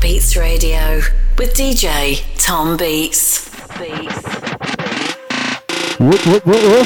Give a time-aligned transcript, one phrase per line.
[0.00, 1.00] Beats Radio
[1.38, 3.50] with DJ Tom Beats.
[3.78, 4.24] Beats.
[5.98, 6.84] Uh, uh, uh, uh.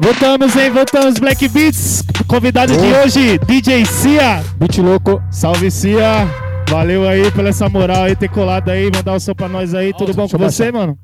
[0.00, 0.70] Voltamos, hein?
[0.70, 2.02] Voltamos, Black Beats.
[2.26, 4.42] Convidado de hoje, DJ Cia.
[4.56, 5.22] Beat louco.
[5.30, 6.26] Salve, Cia.
[6.68, 9.92] Valeu aí pela essa moral aí, ter colado aí, mandar um som pra nós aí.
[9.94, 10.72] Tudo bom com você, baixar.
[10.72, 10.98] mano?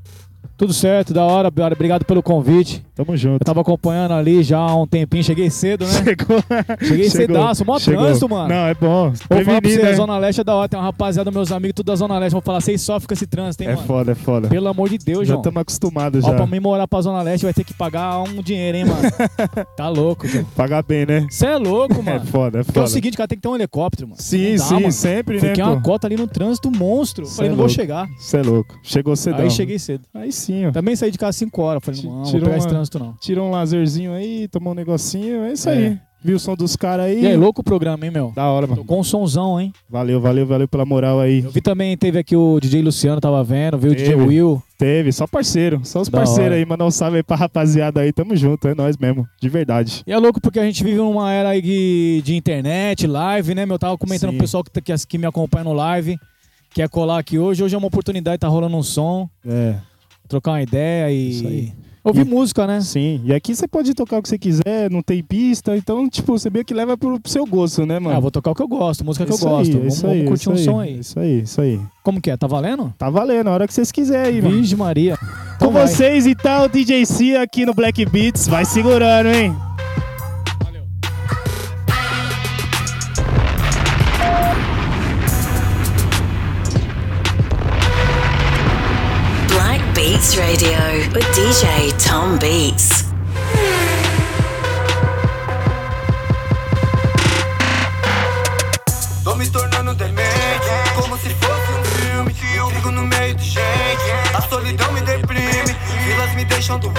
[0.56, 1.48] Tudo certo, da hora.
[1.48, 2.84] Obrigado pelo convite.
[2.94, 3.40] Tamo junto.
[3.42, 5.92] Eu tava acompanhando ali já há um tempinho, cheguei cedo, né?
[6.04, 6.44] Chegou.
[6.80, 7.36] Cheguei Chegou.
[7.36, 8.02] cedaço, mó Chegou.
[8.04, 8.48] trânsito, mano.
[8.48, 9.12] Não, é bom.
[9.28, 9.94] Vou falar pra você, né?
[9.94, 10.68] Zona Leste é da hora.
[10.68, 12.32] Tem uma rapaziada, meus amigos, tudo da Zona Leste.
[12.34, 13.86] Vou falar, vocês sofrem com esse trânsito, hein, É mano?
[13.86, 14.48] foda, é foda.
[14.48, 15.40] Pelo amor de Deus, Já João.
[15.40, 16.34] estamos acostumados Ó, já.
[16.36, 19.02] pra mim morar pra Zona Leste vai ter que pagar um dinheiro, hein, mano?
[19.76, 20.44] tá louco, João.
[20.54, 21.26] Pagar bem, né?
[21.30, 22.26] Você é louco, É mano.
[22.26, 22.92] foda, é Porque é o foda.
[22.94, 24.20] seguinte, cara, tem que ter um helicóptero, mano.
[24.20, 24.92] Sim, dá, sim, mano.
[24.92, 25.70] sempre, né, Fiquei pô?
[25.70, 27.24] uma cota ali no trânsito monstro.
[27.26, 28.06] Cê Falei, é não vou chegar.
[28.18, 28.78] Você é louco.
[28.82, 29.40] Chegou cedão.
[29.40, 30.04] Aí cheguei cedo.
[30.14, 30.30] Aí
[30.66, 30.72] ó.
[30.72, 31.82] Também saí de casa 5 horas.
[31.84, 33.14] Falei, não, não vou pegar esse trânsito, não.
[33.20, 35.72] Tirou um lazerzinho aí, tomou um negocinho, é isso É.
[35.72, 35.98] aí.
[36.24, 37.20] Viu o som dos caras aí?
[37.22, 38.30] E aí, louco o programa, hein, meu?
[38.32, 38.84] Da hora, mano.
[38.84, 39.72] com um sonzão, hein?
[39.90, 41.42] Valeu, valeu, valeu pela moral aí.
[41.42, 44.22] Eu vi também, teve aqui o DJ Luciano, tava vendo, viu o DJ Teve.
[44.22, 44.62] Will.
[44.78, 45.80] Teve, só parceiro.
[45.82, 46.54] Só os Da parceiros hora.
[46.54, 46.64] aí.
[46.64, 48.12] Mandar um salve aí pra rapaziada aí.
[48.12, 49.26] Tamo junto, é nós mesmo.
[49.40, 50.04] De verdade.
[50.06, 53.66] E é louco porque a gente vive numa era aí de, de internet, live, né,
[53.66, 53.74] meu?
[53.74, 54.36] Eu tava comentando Sim.
[54.36, 56.16] pro pessoal que, tá- que, que me acompanha no live,
[56.72, 57.64] quer colar aqui hoje.
[57.64, 59.74] Hoje é uma oportunidade, tá rolando um som, É.
[60.32, 61.46] trocar uma ideia Isso e.
[61.46, 61.72] aí.
[62.04, 62.80] Ouvir E- música, né?
[62.80, 63.20] Sim.
[63.24, 65.76] E aqui você pode tocar o que você quiser, não tem pista.
[65.76, 68.16] Então, tipo, você meio que leva pro, pro seu gosto, né, mano?
[68.16, 69.70] Ah, vou tocar o que eu gosto, música que Isso eu gosto.
[69.70, 70.98] Aí, vamos isso vamos aí, curtir isso um som aí.
[70.98, 71.80] Isso aí, isso aí.
[72.02, 72.36] Como que é?
[72.36, 72.92] Tá valendo?
[72.98, 74.52] Tá valendo, a hora que vocês quiserem aí, mano.
[74.56, 75.16] Virgem Maria.
[75.54, 75.86] Então Com vai.
[75.86, 78.48] vocês, então, DJ C aqui no Black Beats.
[78.48, 79.54] Vai segurando, hein?
[90.22, 90.78] Beats Radio
[91.12, 93.02] with DJ Tom Beats.
[99.24, 100.30] Tô me tornando demente,
[100.94, 102.36] como se fosse um filme.
[102.54, 103.62] Eu fico no meio de gente,
[104.32, 105.76] a solidão me deprime.
[106.04, 106.96] Vilas me deixam doente,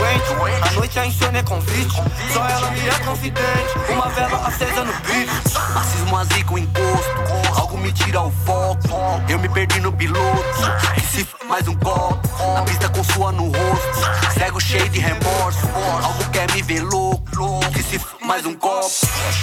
[0.61, 1.95] a noite a insônia é convite.
[2.33, 5.29] Só ela me é confidente, uma vela acesa no beat.
[5.55, 8.89] Racismo azico encosto, algo me tira o foco.
[9.29, 10.59] Eu me perdi no piloto,
[10.95, 11.23] que se
[11.53, 12.19] mais um copo.
[12.57, 15.59] A pista com sua no rosto, cego cheio de remorso.
[16.03, 18.89] Algo quer me ver louco, que se f mais um copo.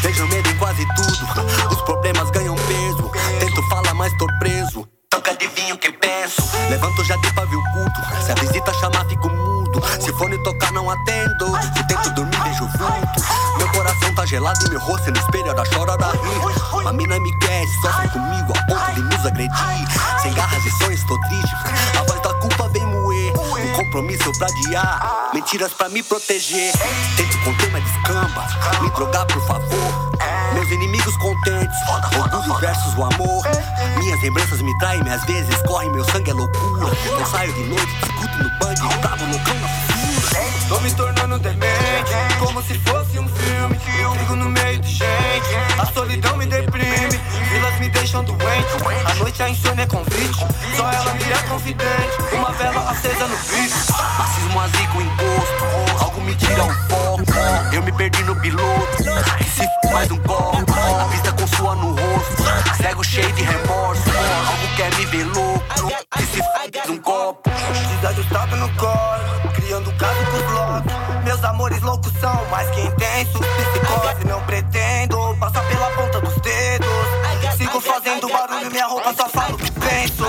[0.03, 3.13] Vejo medo em quase tudo, os problemas ganham peso.
[3.39, 4.89] Tento falar, mas tô preso.
[5.09, 6.43] Tanca de vinho que penso.
[6.69, 8.25] Levanto já de pavio culto.
[8.25, 9.81] Se a visita chamar, fico mudo.
[10.01, 11.47] Se fone tocar, não atendo.
[11.75, 12.30] Se tento dormir,
[14.31, 16.87] gelado e meu rosto no espelho, ela chora, ela ri.
[16.87, 19.51] A mina me quer, sofre comigo a ponto de nos agredir.
[20.23, 21.53] Sem garras e sonhos, tô triste.
[21.99, 23.33] A voz da culpa vem moer.
[23.37, 25.31] Um compromisso pra adiar.
[25.35, 26.73] Mentiras pra me proteger.
[27.17, 28.47] Tento conter, mas descamba.
[28.81, 30.11] Me drogar, por favor.
[30.55, 31.77] Meus inimigos contentes,
[32.17, 33.45] orgulho versus o amor.
[33.99, 36.87] Minhas lembranças me traem, às vezes corre, meu sangue é loucura.
[37.19, 40.61] Eu saio de noite, discuto no bang, bravo, loucão na fissura.
[40.69, 43.10] Tô me tornando demente, como se fosse
[44.01, 47.21] Eu fico no meio de gente, a solidão me deprime.
[47.51, 48.41] Vilas me deixam doente,
[49.05, 50.39] a noite a insônia é convite.
[50.77, 53.73] Só ela me é confidente, uma vela acesa no beat.
[53.91, 57.25] Racismo azico encosto, algo me tira o foco.
[57.73, 58.97] Eu me perdi no piloto,
[59.39, 60.73] que se f mais um copo.
[61.01, 62.43] A pista com sua no rosto,
[62.81, 64.03] cego cheio de remorso.
[64.49, 65.65] Algo quer me ver louco,
[66.17, 67.51] que se f mais um copo.
[68.01, 71.25] Desajustado no corpo, criando caso com os loucos.
[71.41, 73.41] Meus amores loucos são mais que intensos.
[73.41, 76.87] Psicose, não pretendo passar pela ponta dos dedos.
[77.57, 80.27] Sigo fazendo barulho, minha roupa só fala o que penso.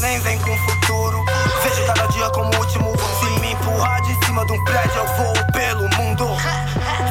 [0.00, 1.24] Nem vem com futuro,
[1.62, 2.92] vejo cada dia como o último.
[3.20, 6.26] Se me empurrar de cima de um prédio, eu vou pelo mundo.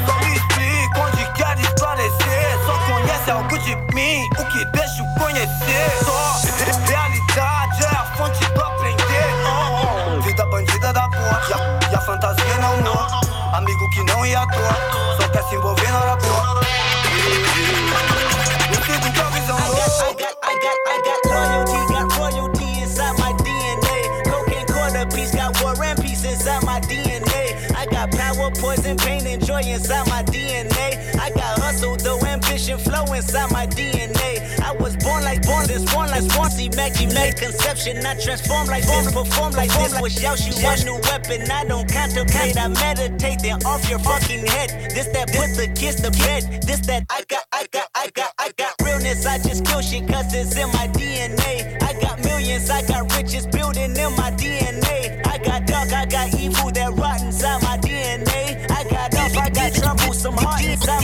[0.05, 2.59] Só me explica onde quer esclarecer.
[2.65, 6.02] Só conhece algo de mim, o que deixo conhecer.
[29.83, 31.19] Inside my DNA.
[31.19, 34.39] I got hustle, though ambition, flow inside my DNA.
[34.61, 36.23] I was born like born, this born like.
[36.53, 39.99] See Maggie made conception, I transform like this, perform like this.
[39.99, 41.49] Was Yaoshi one new weapon?
[41.49, 43.39] I don't contemplate, I meditate.
[43.41, 44.69] Then off your fucking head.
[44.91, 46.61] This that put the kiss to bed.
[46.63, 49.25] This that I got, I got, I got, I got realness.
[49.25, 51.81] I just kill shit cause it's in my DNA.
[51.81, 53.92] I got millions, I got riches building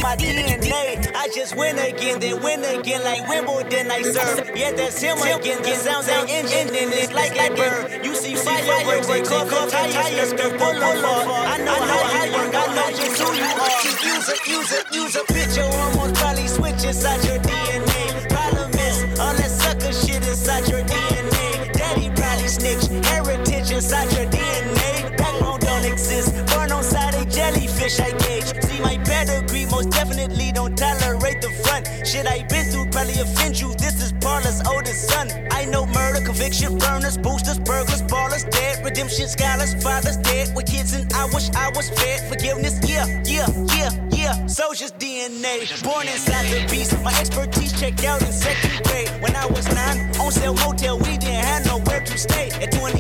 [0.10, 0.50] my DNA.
[0.50, 1.16] I got off, I got trouble, some heart inside my DNA.
[1.16, 4.58] I just win again, then win again like Wimbledon I serve.
[4.58, 5.62] Yeah, that's him again.
[5.62, 8.06] The sounds like engine and it's like a bird.
[8.06, 11.30] You see fireworks and car tires, skirt boulevard.
[11.46, 13.70] I know how you work, I know just who you are.
[13.84, 18.30] Just use a, use a, use a picture, almost probably switch inside your DNA.
[18.30, 21.72] Problem is, all that sucker shit inside your DNA.
[21.74, 25.18] Daddy probably snitch, heritage inside your DNA.
[25.18, 28.50] Backbone don't exist, born on side a jellyfish I gauge.
[28.64, 31.86] See my pedigree, most definitely don't tolerate the front.
[32.06, 33.74] Shit I been through probably offend you.
[33.76, 35.30] This is Parlor's oldest son.
[35.52, 40.94] I know murder, conviction, burners, boosters, burglars, ballers, dead, redemption, scholars, fathers dead with kids,
[40.94, 42.28] and I wish I was fed.
[42.30, 44.48] Forgiveness, yeah, yeah, yeah, yeah.
[44.48, 46.94] Soldier's DNA, born inside the beast.
[47.04, 49.10] My expertise checked out in second grade.
[49.22, 52.50] When I was nine, on sale motel, we didn't have nowhere to stay.
[52.62, 52.99] At 29,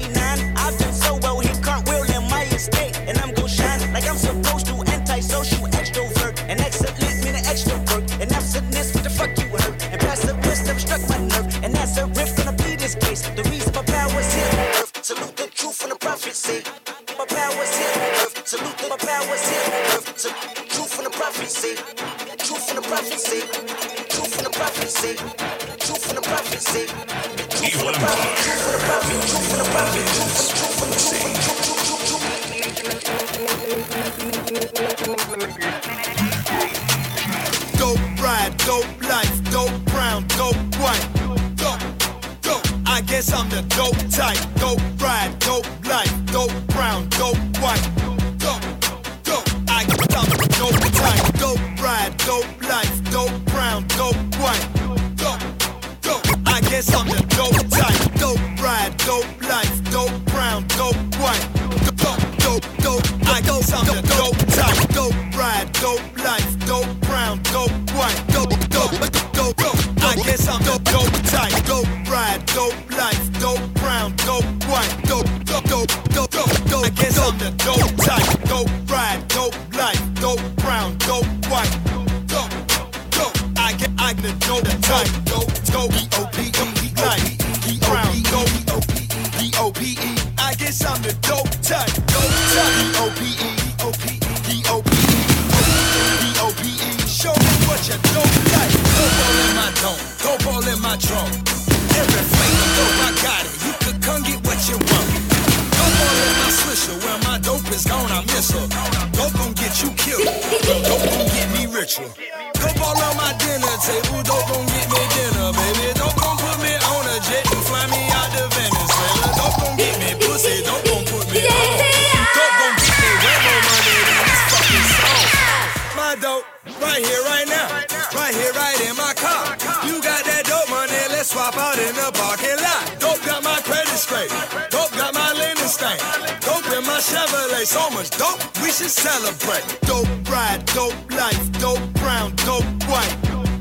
[137.09, 139.65] Chevrolet, so much dope, we should celebrate.
[139.81, 143.15] Dope ride, dope life, dope brown, dope white.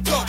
[0.05, 0.29] Dope,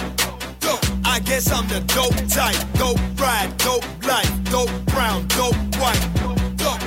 [0.61, 0.79] dope.
[1.03, 2.55] I guess I'm the dope type.
[2.75, 5.99] Dope ride, dope life, dope brown, dope white.
[6.55, 6.79] Dope,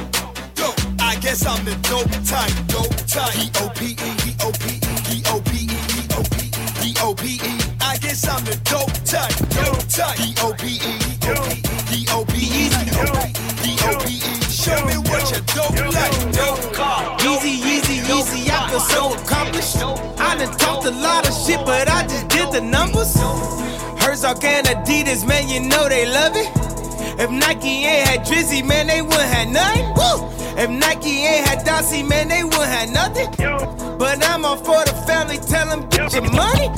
[0.54, 0.80] dope.
[1.00, 2.54] I guess I'm the dope type.
[2.66, 3.34] Dope type.
[3.34, 3.94] D-O-P-E,
[4.24, 7.52] D-O-P-E, D-O-P-E, D-O-P-E, D-O-P-E.
[7.82, 9.36] I guess I'm the dope type.
[9.50, 10.31] Dope type.
[20.62, 23.14] Talked a lot of shit, but I just did the numbers.
[24.00, 26.48] Herzog and Adidas, man, you know they love it.
[27.20, 29.86] If Nike ain't had Drizzy, man, they wouldn't have nothing.
[29.98, 30.42] Woo!
[30.56, 33.28] If Nike ain't had Dossie, man, they wouldn't have nothing.
[33.98, 36.68] But I'm all for the family, tell them get your money.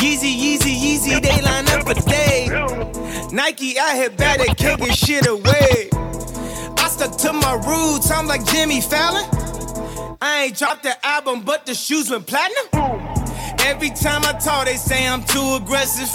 [0.00, 3.32] Yeezy, Yeezy, Yeezy, they line up for days.
[3.32, 5.90] Nike out here bad at kicking shit away.
[6.78, 9.24] I stuck to my roots, I'm like Jimmy Fallon.
[10.20, 12.66] I ain't dropped the album, but the shoes went platinum.
[13.60, 16.08] Every time I talk, they say I'm too aggressive.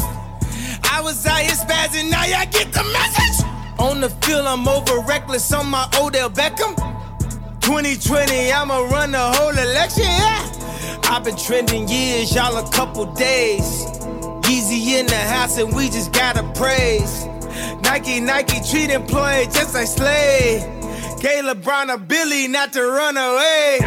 [0.84, 3.46] I was out here spazzing, now y'all get the message.
[3.80, 6.76] On the field, I'm over reckless on my Odell Beckham.
[7.62, 11.00] 2020, I'ma run the whole election, yeah.
[11.04, 13.86] I've been trending years, y'all a couple days.
[14.50, 17.26] Easy in the house, and we just gotta praise.
[17.84, 20.64] Nike, Nike treat employee just like slave.
[21.22, 23.78] Gay LeBron a Billy not to run away.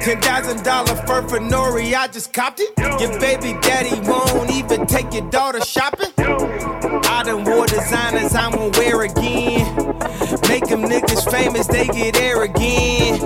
[0.00, 2.70] Ten thousand dollar fur for Nori, I just copped it.
[3.00, 6.12] Your baby daddy won't even take your daughter shopping.
[6.16, 9.74] I done wore designers I'm gonna wear again.
[10.46, 13.18] Make them niggas famous, they get air again.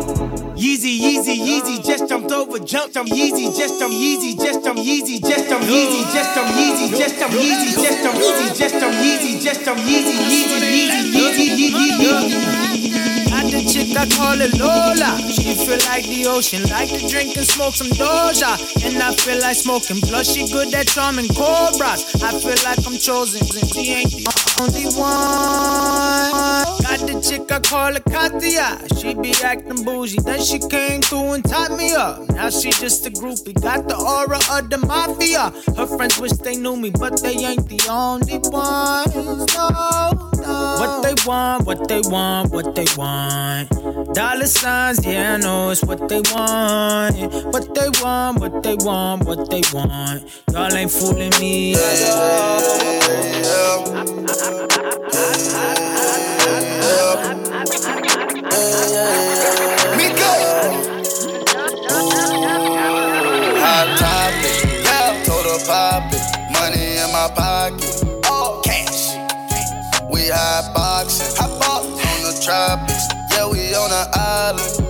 [0.57, 5.21] Yeezy, Yeezy, Yeezy, just jumped over, jump, jump, Yeezy, just jump, Yeezy, just jump, Yeezy,
[5.21, 9.43] just jump, Yeezy, just jump, Yeezy, just jump, Yeezy, just jump, Yeezy, just jump, Yeezy,
[9.43, 13.12] just jump, Yeezy, Yeezy, Yeezy, Yeezy, Yeezy.
[13.53, 15.21] The chick I call it Lola.
[15.29, 18.57] She feel like the ocean, like to drink and smoke some Doja.
[18.81, 22.17] And I feel like smoking, plus she good at charming cobras.
[22.25, 24.25] I feel like I'm chosen, she ain't the
[24.57, 26.33] only one.
[26.81, 28.81] Got the chick I call it Katia.
[28.97, 32.27] She be acting bougie, then she came through and tied me up.
[32.31, 35.53] Now she just a groupie, got the aura of the mafia.
[35.77, 39.13] Her friends wish they knew me, but they ain't the only ones.
[39.53, 40.77] No, no.
[40.81, 43.71] What they want, what they want, what they want.
[44.15, 47.17] Dollar signs, yeah, I know it's what they want.
[47.53, 50.43] What they want, what they want, what they want.
[50.53, 51.75] Y'all ain't fooling me.
[58.15, 59.82] Hot
[70.35, 73.07] Hot boxing, hot box on the tropics.
[73.33, 74.82] Yeah, we on an island.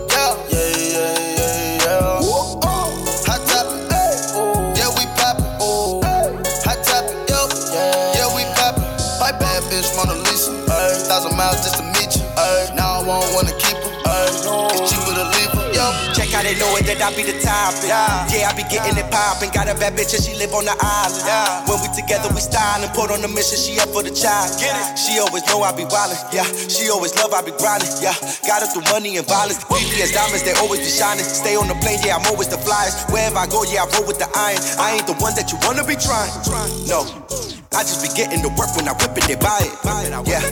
[16.52, 17.88] They know it that I be the topic.
[17.88, 18.28] Yeah.
[18.28, 19.48] Yeah, I be getting it poppin'.
[19.56, 21.24] Got a bad bitch and she live on the island.
[21.24, 21.64] Yeah.
[21.64, 22.92] When we together, we stylin'.
[22.92, 24.52] Put on the mission, she up for the child.
[24.60, 25.00] Get it.
[25.00, 26.20] She always know I be wildin'.
[26.28, 26.44] Yeah.
[26.68, 27.88] She always love I be grindin'.
[28.04, 28.12] Yeah.
[28.44, 29.64] Got her through money and violence.
[29.64, 31.24] BBS diamonds, they always be shining.
[31.24, 33.08] Stay on the plane, yeah, I'm always the flyest.
[33.08, 34.60] Wherever I go, yeah, I roll with the iron.
[34.76, 36.32] I ain't the one that you wanna be trying.
[36.84, 37.08] No.
[37.72, 39.72] I just be getting to work when I whip it, they buy it.
[40.28, 40.44] Yeah.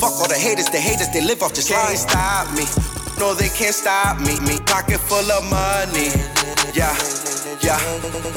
[0.00, 1.92] Fuck all the haters, the haters, they live off just lying.
[1.92, 2.64] Can't stop me.
[3.18, 4.38] No, they can't stop me.
[4.40, 6.10] Me pocket full of money.
[6.74, 6.94] Yeah,
[7.60, 7.78] yeah.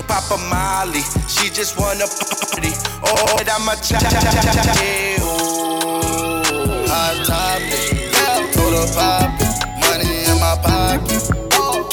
[0.07, 2.71] Papa Molly, she just wanna party.
[3.03, 4.73] Oh, oh and I'm a cha cha cha cha cha.
[4.81, 5.19] Yeah,
[6.87, 9.31] hot topic, her pop.
[9.81, 11.83] Money in my pocket, all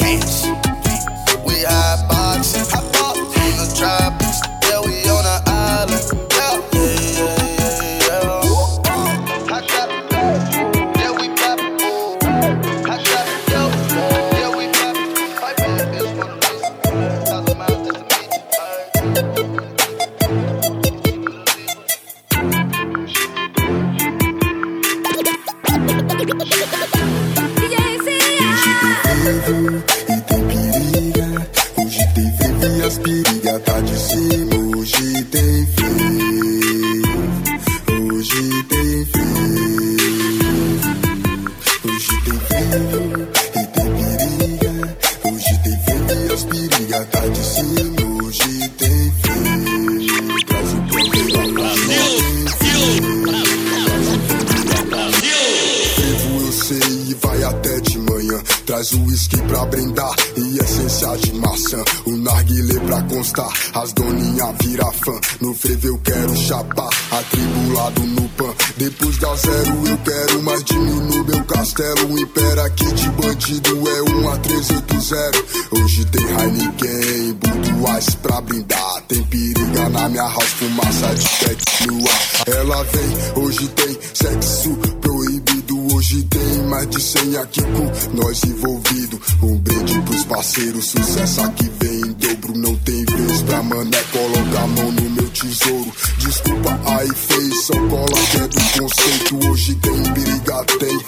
[86.94, 89.20] de 100 aqui com nós envolvido.
[89.42, 92.56] Um brinde pros parceiros, sucesso aqui vem em dobro.
[92.56, 95.92] Não tem vez pra mané, coloca a mão no meu tesouro.
[96.18, 99.50] Desculpa aí, fez, só cola que é do conceito.
[99.50, 100.98] Hoje tem briga, tem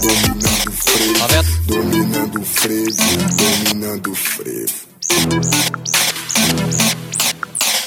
[0.00, 1.24] dominando o frevo.
[1.66, 2.96] Dominando o frevo,
[3.36, 4.94] dominando o frevo.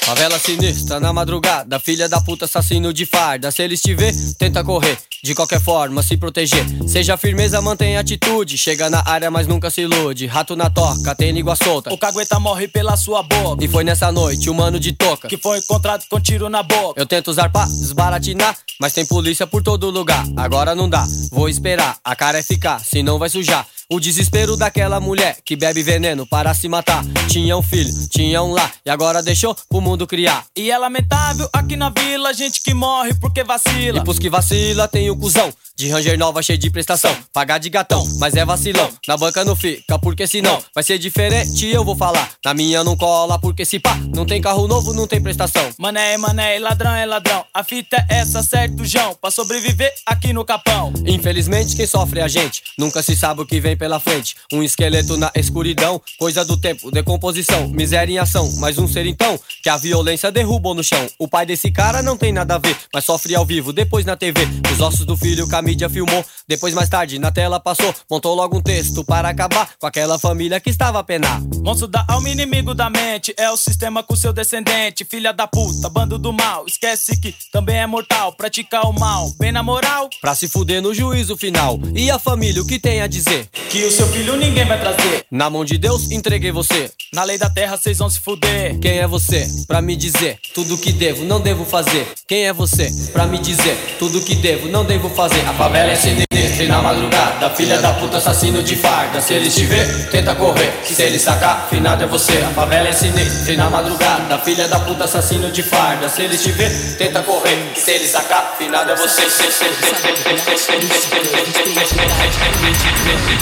[0.02, 3.50] Favela sinistra na madrugada, filha da puta assassino de farda.
[3.50, 5.07] Se eles te ver, tenta correr.
[5.22, 6.64] De qualquer forma, se proteger.
[6.86, 8.56] Seja firmeza, mantenha atitude.
[8.56, 10.26] Chega na área, mas nunca se ilude.
[10.26, 11.92] Rato na toca, tem língua solta.
[11.92, 13.64] O cagueta morre pela sua boca.
[13.64, 15.28] E foi nessa noite, o mano de toca.
[15.28, 17.00] Que foi encontrado com tiro na boca.
[17.00, 20.24] Eu tento usar pra desbaratinar, mas tem polícia por todo lugar.
[20.36, 21.96] Agora não dá, vou esperar.
[22.04, 23.66] A cara é ficar, senão vai sujar.
[23.90, 27.02] O desespero daquela mulher que bebe veneno para se matar.
[27.26, 30.44] Tinha um filho, tinha um lá, e agora deixou pro mundo criar.
[30.54, 34.00] E é lamentável aqui na vila, gente que morre porque vacila.
[34.00, 37.16] E pros que vacila tem o cuzão De Ranger nova, cheio de prestação.
[37.32, 38.90] Pagar de gatão, mas é vacilão.
[39.06, 42.32] Na banca não fica, porque senão vai ser diferente, eu vou falar.
[42.44, 45.70] Na minha não cola, porque se pá, não tem carro novo, não tem prestação.
[45.78, 47.44] Mané é mané, ladrão é ladrão.
[47.54, 49.14] A fita é essa, certo, João?
[49.20, 50.92] Pra sobreviver aqui no Capão.
[51.06, 52.60] Infelizmente, quem sofre é a gente.
[52.76, 54.34] Nunca se sabe o que vem pela frente.
[54.52, 58.50] Um esqueleto na escuridão, coisa do tempo, decomposição, miséria em ação.
[58.56, 61.06] Mais um ser então, que a violência derrubou no chão.
[61.20, 64.16] O pai desse cara não tem nada a ver, mas sofre ao vivo, depois na
[64.16, 64.40] TV.
[64.72, 66.24] Os ossos do filho caminham mídia filmou.
[66.48, 67.94] Depois, mais tarde, na tela passou.
[68.10, 71.42] Montou logo um texto para acabar com aquela família que estava a penar.
[71.62, 73.34] Monstro da alma, inimigo da mente.
[73.36, 75.04] É o sistema com seu descendente.
[75.04, 76.64] Filha da puta, bando do mal.
[76.66, 78.32] Esquece que também é mortal.
[78.32, 80.08] Praticar o mal, bem na moral.
[80.22, 81.78] Pra se fuder no juízo final.
[81.94, 83.46] E a família, o que tem a dizer?
[83.68, 85.26] Que o seu filho ninguém vai trazer.
[85.30, 86.90] Na mão de Deus, entreguei você.
[87.12, 88.78] Na lei da terra, vocês vão se fuder.
[88.78, 89.46] Quem é você?
[89.66, 92.08] Pra me dizer tudo que devo, não devo fazer.
[92.26, 92.90] Quem é você?
[93.12, 95.44] Pra me dizer tudo que devo, não devo fazer.
[95.58, 99.64] Favela é sinistra e na madrugada Filha da puta, assassino de farda Se eles te
[99.64, 103.68] ver, tenta correr Se eles sacar, finado é você A favela é sinistra e na
[103.68, 108.08] madrugada Filha da puta, assassino de farda Se eles te ver, tenta correr Se eles
[108.08, 109.20] sacar, finado é você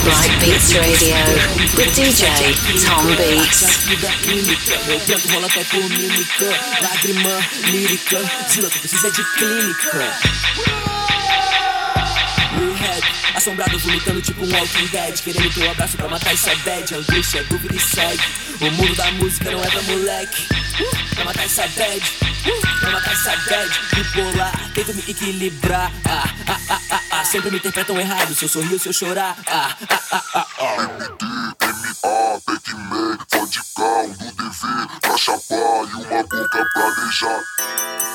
[0.02, 1.16] Black Beats Radio
[1.76, 2.30] with DJ
[2.87, 3.61] Tom Beats.
[6.80, 8.18] Lágrima lírica
[8.49, 10.75] Zila, tu precisa de clínica
[13.35, 15.21] Assombrado, vomitando tipo um walking dead.
[15.21, 16.95] Querendo teu abraço pra matar essa bad.
[16.95, 18.23] Angústia, dúvida e segue
[18.61, 20.47] O mundo da música não é pra moleque.
[21.15, 22.03] Pra matar essa bad.
[22.81, 23.81] Pra matar essa bad.
[23.95, 25.93] Bipolar, tento me equilibrar.
[26.09, 28.35] Ah, ah, ah, ah, ah, Sempre me interpretam errado.
[28.35, 29.37] Se eu sorrir se eu chorar.
[29.47, 30.76] Ah, ah, ah, ah, ah.
[30.83, 34.67] MD, MA, Pac-Man, Vodicão, do DV
[35.00, 37.41] Pra chapar e uma boca pra beijar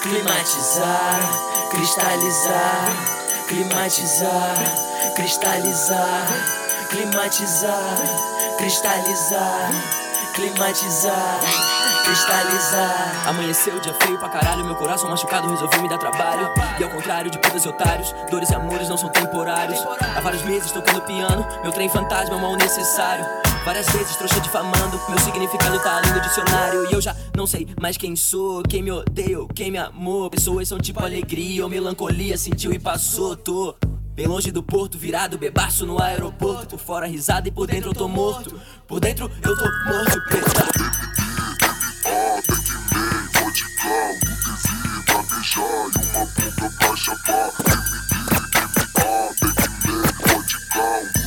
[0.02, 4.55] Climatizar, cristalizar climatizar,
[5.13, 6.25] cristalizar,
[6.89, 7.98] climatizar,
[8.58, 9.72] cristalizar,
[10.34, 11.39] climatizar,
[12.05, 13.27] cristalizar.
[13.27, 16.50] Amanheceu, dia feio pra caralho, meu coração machucado resolvi me dar trabalho.
[16.79, 19.86] E ao contrário de putas e otários, dores e amores não são temporários.
[20.15, 23.25] Há vários meses tocando piano, meu trem fantasma é um mal necessário.
[23.63, 26.89] Várias vezes trouxa difamando, meu significado tá além do dicionário.
[26.89, 30.30] E eu já não sei mais quem sou, quem me odeia quem me amou.
[30.32, 33.75] Pessoas são tipo alegria ou melancolia, sentiu e passou, tô.
[34.15, 36.76] Bem longe do porto, virado bebaço no aeroporto.
[36.76, 38.60] Por fora risada e por dentro eu tô morto.
[38.88, 40.71] Por dentro eu tô morto, preta.
[46.12, 47.52] Uma pra chapar
[48.32, 48.62] MD,
[50.76, 51.20] MA,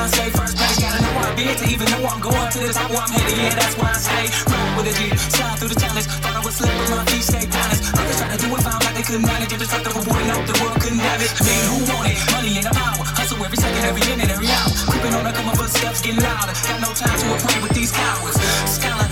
[0.00, 0.14] great.
[0.14, 0.78] Stay first place.
[0.80, 3.12] Gotta know where I've been to even know I'm going to the top where I'm
[3.12, 3.36] headed.
[3.36, 4.24] Yeah, that's why I stay.
[4.48, 6.06] Ride with a G, slide through the challenge.
[6.06, 7.82] Thought I would slip, but my feet stay honest.
[7.92, 9.58] Others trying to do it, found like they couldn't manage it.
[9.60, 11.30] Destructible boy, no, the world couldn't have it.
[11.44, 12.18] Man, who want it?
[12.32, 13.04] Money and the power.
[13.04, 14.70] Hustle every second, every minute, every hour.
[14.88, 16.54] Creeping on a couple footsteps, getting louder.
[16.64, 18.36] Got no time to play with these cowards.
[18.64, 19.08] Scholar,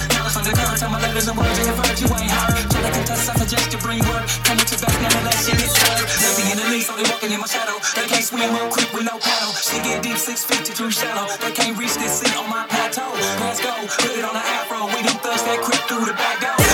[0.48, 0.80] the current.
[0.80, 2.64] Tell my letters and words in the verge, you ain't heard.
[2.72, 4.24] Try to contest, I suggest you bring word.
[4.48, 6.00] Coming to back, none of that shit is heard.
[6.08, 7.76] They in the lead, so they walking in my shadow.
[7.96, 9.52] They can't swim up quick with no paddle.
[9.52, 11.28] She get deep, six feet to too shallow.
[11.44, 13.12] They can't reach this seat on my plateau.
[13.44, 14.88] Let's go, put it on the afro.
[14.88, 16.67] We them thugs that creep through the back door.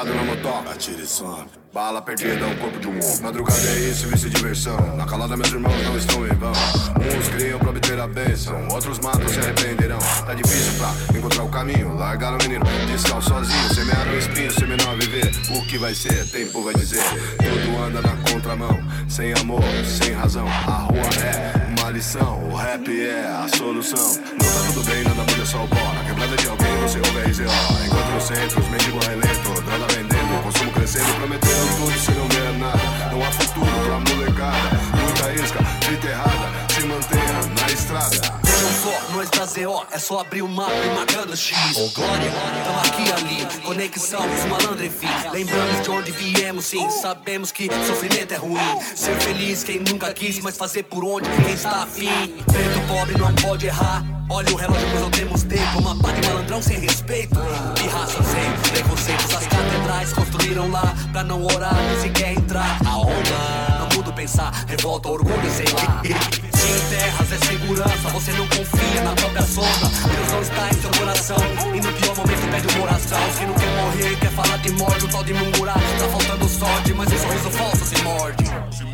[0.00, 1.46] Traçado na motoca, e some.
[1.72, 3.20] Bala perdida, um corpo de um homem.
[3.22, 4.96] Madrugada é isso, vício e diversão.
[4.96, 6.50] Na calada, meus irmãos não estão em vão.
[6.50, 9.98] Uns criam pra obter a bênção, outros matam, se arrependerão.
[10.26, 11.94] Tá difícil pra encontrar o caminho.
[11.96, 13.74] Largaram o menino, descalço sozinho.
[13.74, 15.30] Semearam espinho, semenou a viver.
[15.50, 17.04] O que vai ser, tempo vai dizer.
[17.38, 20.48] Tudo anda na contramão, sem amor, sem razão.
[20.48, 24.14] A rua é uma lição, o rap é a solução.
[24.32, 25.68] Não tá tudo bem, nada muda, só o.
[25.68, 29.86] Na quebrada de alguém, enquanto se houver e é zelar Encontro centros, mendigo relento Droga
[29.94, 33.10] vendendo, consumo crescendo Prometendo tudo se não ganha nada.
[33.12, 34.80] Não há futuro pra molecada.
[35.02, 41.36] Muita isca, fita errada Se mantenha na estrada mendigos só abrir o mapa e marcando
[41.36, 41.76] X.
[41.76, 42.30] Ô oh, glória,
[42.64, 45.06] tamo aqui e ali, conexão, os malandros enfim.
[45.32, 48.80] Lembramos de onde viemos, sim, sabemos que sofrimento é ruim.
[48.94, 52.08] Ser feliz quem nunca quis, mas fazer por onde quem está afim.
[52.46, 54.02] Preto pobre não pode errar.
[54.28, 55.78] Olha o relógio, pois não temos tempo.
[55.78, 57.36] Uma pá de malandrão sem respeito.
[57.74, 59.34] Pirraça sem preconceitos.
[59.34, 62.78] As catedrais construíram lá pra não orar, nem sequer entrar.
[62.86, 66.49] A onda não muda o pensar, revolta, orgulho, sei lá.
[66.70, 69.90] Se em terras é segurança, você não confia na própria sonda.
[69.90, 71.36] Deus não está em seu coração.
[71.74, 73.18] E no pior momento pede uma oração.
[73.36, 75.74] Se não quer morrer, quer falar de morte, o tal de murmurar.
[75.74, 78.44] Tá faltando sorte, mas o sorriso falso se morde.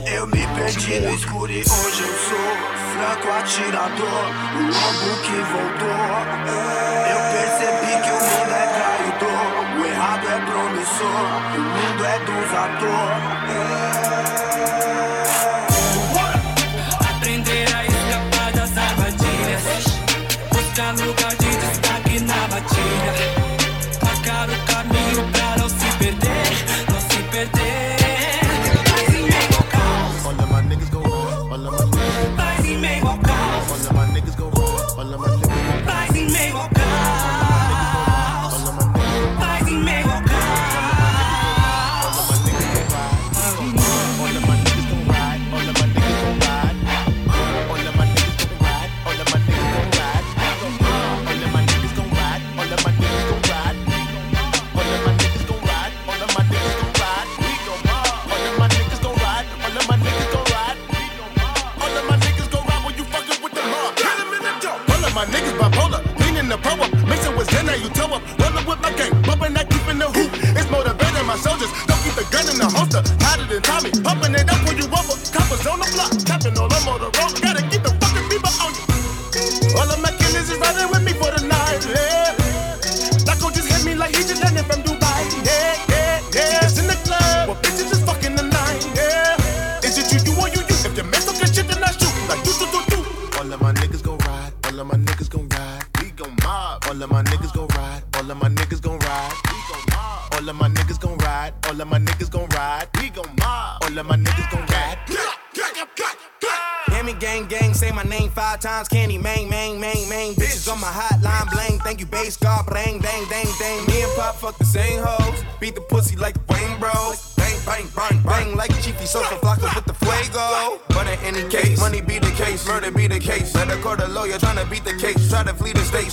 [0.07, 6.17] Eu me perdi no escuro e hoje eu sou franco atirador, o lobo que voltou.
[7.13, 7.76] Eu percebi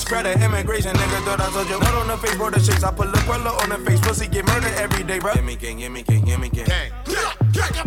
[0.05, 0.45] flee the states.
[0.45, 1.25] Immigration, nigga.
[1.25, 1.79] Thought I told you.
[1.79, 2.83] What on the face, border shakes.
[2.83, 3.99] I put a pull on the face.
[4.01, 5.33] Pussy get murdered every day, bro.
[5.33, 6.91] Gimme gang, gimme gang, gimme gang.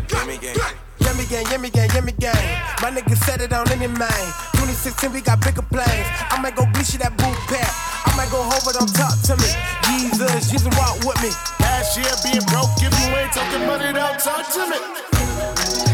[0.09, 0.57] Gimme gang.
[1.01, 2.45] Yummy gang, yummy gang, yummy gang.
[2.83, 4.23] My niggas set it on any man.
[4.59, 6.07] 2016, we got bigger plans.
[6.31, 7.69] I might go bleach you that boot pack.
[8.05, 9.51] I might go home, but don't talk to me.
[9.87, 11.31] Jesus, Jesus walk with me.
[11.61, 14.79] Last year being broke, giving away, talking money, don't talk to me.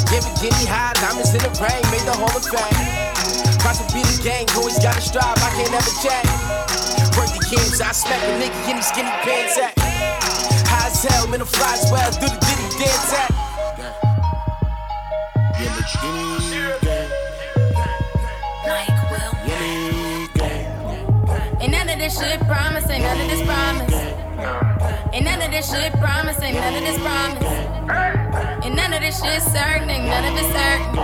[0.09, 3.13] Give it, give me high, diamonds in the rain, made the whole effect.
[3.63, 6.25] Cross the beat the gang, always gotta strive, I can't ever check.
[7.19, 9.75] Work the kings, I smack a nigga in these skinny pants at.
[10.71, 13.31] High as hell, man, the fly as well, do the diddy dance at.
[21.61, 23.95] Ain't none of this shit promise, ain't none of this promise.
[25.13, 28.65] Ain't none of this shit promise, ain't none of this promise.
[28.65, 30.99] Ain't none of this shit certain, ain't none of it certain.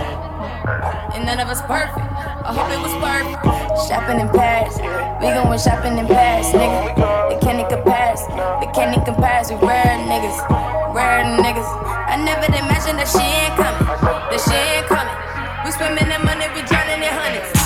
[1.15, 2.28] And none of us perfect.
[2.49, 3.45] I hope it was perfect.
[3.85, 4.73] Shopping in Paris,
[5.21, 6.97] we going shopping in Paris, nigga.
[7.29, 8.17] They can't compare,
[8.57, 9.45] they can't compare.
[9.53, 10.49] We rare niggas,
[10.89, 11.69] rare niggas.
[12.09, 15.13] I never imagined that she ain't coming, that she ain't coming.
[15.61, 17.58] We swimming in money, we drowning in hundreds.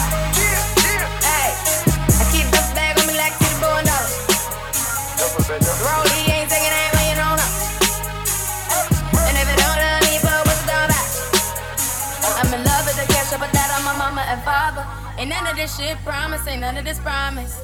[15.54, 17.62] Of this shit promise, ain't none of this promise.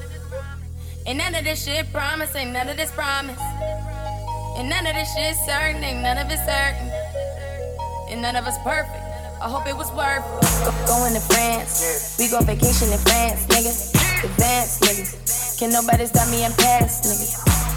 [1.08, 3.42] Ain't none of this shit promise, ain't none of this promise.
[4.58, 6.86] And none of this shit certain, ain't none of it certain.
[8.14, 9.02] And none of us perfect.
[9.42, 10.22] I hope it was worth
[10.62, 12.18] Go, going to France.
[12.20, 13.74] We go vacation in France, nigga.
[14.22, 15.58] Advance, nigga.
[15.58, 16.46] Can nobody stop me?
[16.46, 17.26] I'm past, nigga.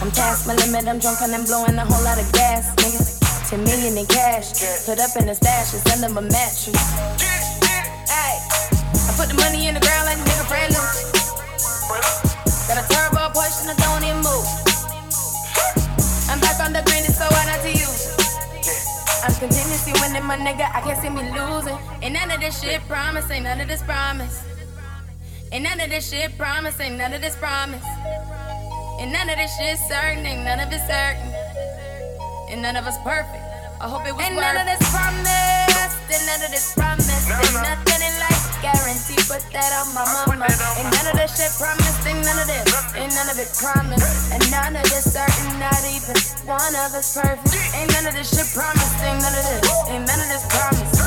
[0.02, 0.88] I'm past my limit.
[0.88, 3.48] I'm drunk and I'm blowing a whole lot of gas, nigga.
[3.48, 4.52] 10 million in cash.
[4.84, 6.76] Put up in a stash send them a mattress.
[8.12, 8.61] Hey,
[9.08, 10.86] I put the money in the ground like a nigga brand new.
[12.70, 14.46] Got a turbo Porsche and I don't even move.
[16.30, 18.14] I'm back on the green, so hard not to use.
[19.26, 20.70] I'm continuously winning, my nigga.
[20.70, 21.76] I can't see me losing.
[22.00, 24.42] Ain't none of this shit promise, ain't none of this promise.
[25.50, 27.84] Ain't none of this shit promise, ain't none of this promise.
[29.00, 31.30] And none of this shit certain, ain't none of it certain.
[32.50, 33.42] And none of us perfect.
[33.82, 37.10] I hope it was Ain't none of this promise, and none of this promise.
[37.28, 40.46] Ain't nothing in life guaranteed, put that on my mama.
[40.78, 42.62] Ain't none of this shit promised, ain't none of this,
[42.94, 44.32] ain't none of it promised.
[44.32, 47.50] And none of this certain, not even one of us perfect.
[47.74, 51.01] Ain't none of this shit promised, ain't none of this, ain't none of this promised.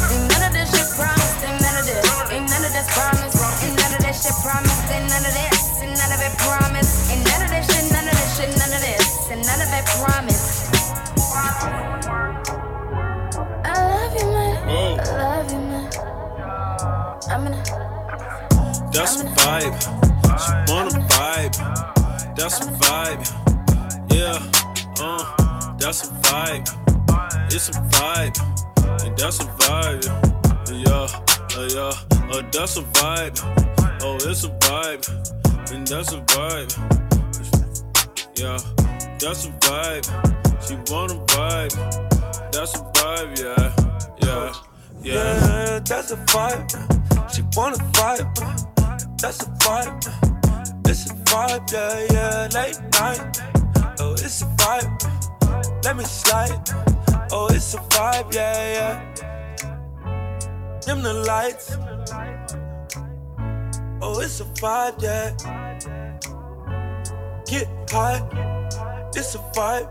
[32.66, 33.38] That's a vibe.
[34.02, 35.08] Oh, it's a vibe.
[35.72, 36.74] And that's a vibe.
[38.36, 38.58] Yeah,
[39.20, 40.06] that's a vibe.
[40.66, 41.76] She wanna vibe.
[42.52, 43.72] That's a vibe, yeah,
[44.24, 44.52] yeah,
[45.04, 45.14] yeah.
[45.14, 46.68] Yeah, that's a vibe.
[47.32, 48.34] She wanna vibe.
[49.22, 50.90] That's a vibe.
[50.90, 52.50] It's a vibe, yeah, yeah.
[52.52, 53.42] Late night.
[54.00, 54.90] Oh, it's a vibe.
[55.84, 56.68] Let me slide.
[57.32, 58.96] Oh, it's a vibe, yeah, yeah.
[60.82, 61.78] Dim the lights.
[64.18, 65.36] Oh, it's a vibe, yeah.
[67.46, 68.22] Get high.
[69.14, 69.90] It's a vibe.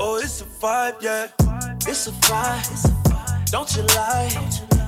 [0.00, 1.28] Oh, it's a vibe, yeah.
[1.86, 3.50] It's a vibe.
[3.50, 4.30] Don't you lie.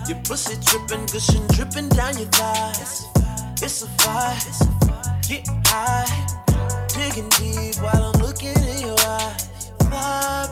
[0.08, 3.04] Your pussy dripping, gushing, dripping down your thighs.
[3.60, 5.28] It's a vibe.
[5.28, 6.08] Get high.
[6.88, 9.72] Digging deep while I'm looking in your eyes.
[9.92, 10.43] Vibe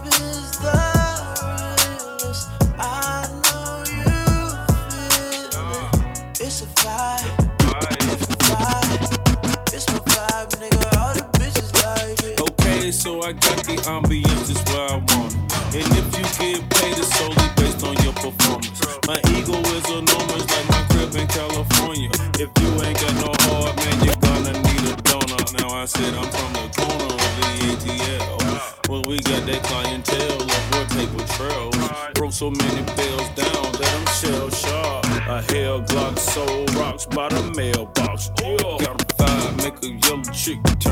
[13.22, 15.78] I got the ambience just where I want it.
[15.78, 18.82] And if you get paid, it's solely based on your performance.
[19.06, 22.10] My ego is enormous, like my crib in California.
[22.42, 25.54] If you ain't got no heart, man, you're gonna need a donut.
[25.54, 28.90] Now I said I'm from the corner of the ATL.
[28.90, 31.78] Well, we got that clientele of what paper trails.
[32.14, 35.06] Broke so many bills down that I'm shell sharp.
[35.30, 38.32] A hell Glock soul rocks by the mailbox.
[38.42, 38.58] Yeah.
[38.82, 40.91] Got a five, make a yellow chick turn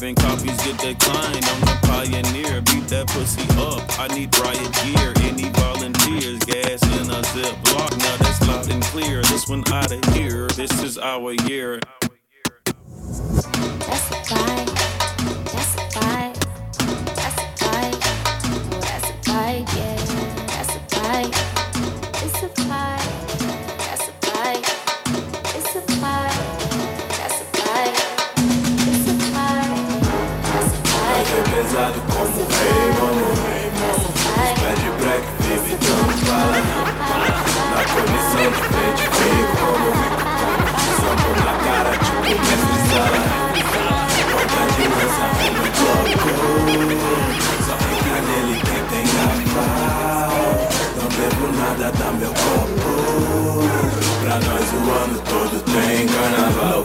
[0.00, 1.44] Carbon copies get declined.
[1.44, 2.62] I'm the pioneer.
[2.62, 3.84] Beat that pussy up.
[4.00, 5.12] I need riot gear.
[5.28, 6.38] Any volunteers?
[6.38, 7.90] Gas in a zip block.
[7.98, 9.20] Now that's loud and clear.
[9.24, 10.48] This one out of here.
[10.56, 11.80] This is our year.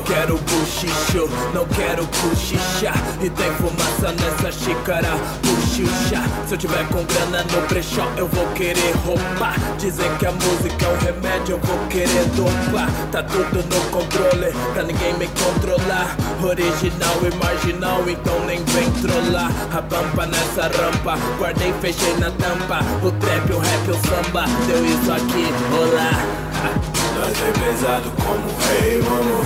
[0.06, 5.10] Quero buchicho, não quero cochichar E tem fumaça nessa xícara,
[5.44, 10.32] buchicha Se eu tiver com grana no brechó eu vou querer roubar Dizem que a
[10.32, 15.28] música é um remédio, eu vou querer dopar Tá tudo no controle, pra ninguém me
[15.28, 16.16] controlar.
[16.44, 19.52] Original e marginal, então nem vem trollar.
[19.72, 22.80] A pampa nessa rampa, guardei, fechei na tampa.
[23.04, 29.02] O trap, o rap, o samba, deu isso aqui, olá Nós é pesado como rei,
[29.02, 29.40] mano.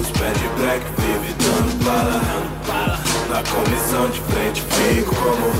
[0.00, 2.20] Os pés de black vive dando bala.
[3.28, 5.52] Na comissão de frente fico como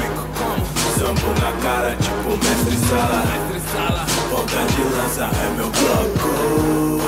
[0.99, 3.23] Sampo na cara tipo mestre sala.
[4.31, 7.01] Ponta de lança é meu bloco.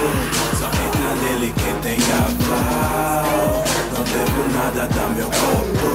[0.58, 3.64] Só entra nele quem tem aval.
[3.96, 5.86] Não devo nada, dá meu copo.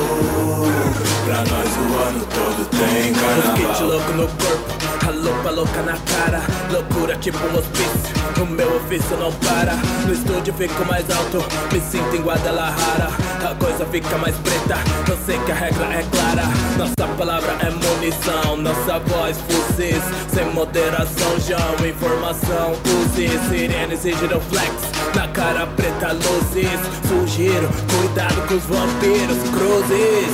[1.26, 3.82] Pra nós o ano todo tem carnaval.
[3.88, 4.81] louco no corpo, A
[5.22, 8.22] louca, louca na cara, loucura tipo um hospício.
[8.42, 11.38] O meu ofício não para, no estúdio fico mais alto,
[11.72, 13.10] me sinto em Guadalajara.
[13.48, 16.44] A coisa fica mais preta, eu sei que a regra é clara.
[16.78, 20.02] Nossa palavra é munição, nossa voz fuzis.
[20.34, 23.30] Sem moderação, João, informação, use.
[23.50, 24.74] Sirenes e giroflex,
[25.16, 26.80] na cara preta, luzes.
[27.08, 30.32] Sugiro, cuidado com os vampiros, cruzes.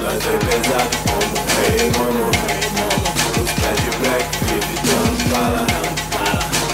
[0.00, 2.46] Nós é pesado como rei, mano
[3.44, 5.66] Pés de black, vive dando bala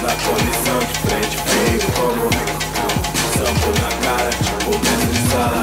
[0.03, 2.31] Na condição de frente, fico como
[3.35, 5.63] Sampo na cara, tipo mestre sala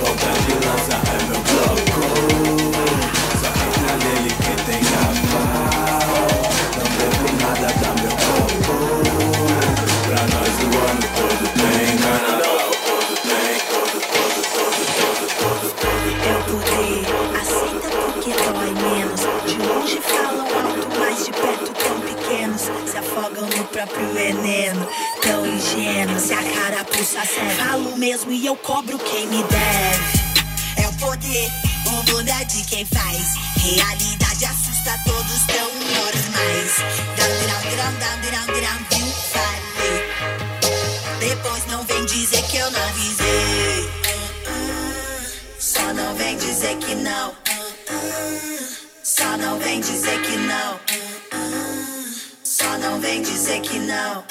[0.00, 2.00] Ponta de lança é meu bloco
[3.40, 5.67] Só entra nele quem tem aval
[23.18, 24.88] afogam no próprio veneno.
[25.22, 27.56] Tão ingênuos, se a cara pulsa sério.
[27.56, 30.82] Falo mesmo e eu cobro quem me deve.
[30.82, 31.50] É o poder,
[31.86, 33.34] o mundo é de quem faz.
[33.56, 35.68] Realidade assusta todos tão.
[37.16, 39.06] Dam, dram, dram, dam, dram, dram, viu?
[39.32, 39.98] Falei.
[41.18, 43.90] Depois não vem dizer que eu não avisei.
[45.58, 47.34] Só não vem dizer que não.
[49.02, 51.07] Só não vem dizer que não.
[52.80, 54.24] Não vem dizer que não.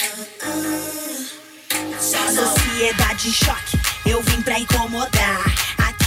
[0.44, 1.98] Não.
[2.00, 5.47] Sociedade em choque, eu vim pra incomodar.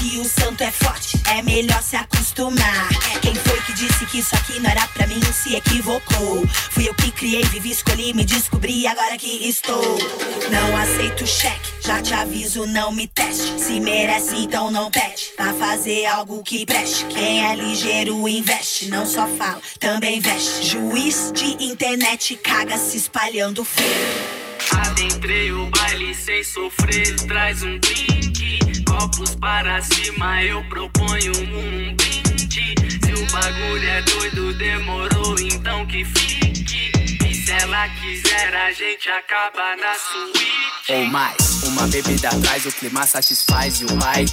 [0.00, 2.88] Aqui o santo é forte, é melhor se acostumar.
[3.20, 6.42] Quem foi que disse que isso aqui não era pra mim se equivocou?
[6.70, 9.98] Fui eu que criei, vivi, escolhi, me descobri, agora que estou.
[10.50, 13.60] Não aceito cheque, já te aviso, não me teste.
[13.60, 15.34] Se merece, então não pede.
[15.36, 17.04] Pra fazer algo que preste.
[17.04, 20.66] Quem é ligeiro investe, não só fala, também veste.
[20.66, 24.40] Juiz de internet caga se espalhando feio.
[24.70, 28.29] Adentrei o baile sem sofrer, traz um drink.
[29.00, 32.74] Copos para cima, eu proponho um brinde.
[33.02, 36.92] Se o bagulho é doido, demorou, então que fique.
[37.26, 40.92] E se ela quiser, a gente acaba na suíte.
[40.92, 44.26] Ou mais, uma bebida atrás, o clima satisfaz e o pai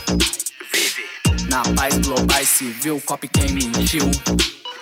[0.74, 1.06] vive
[1.50, 3.02] na paz global civil.
[3.06, 4.12] Copy quem mentiu.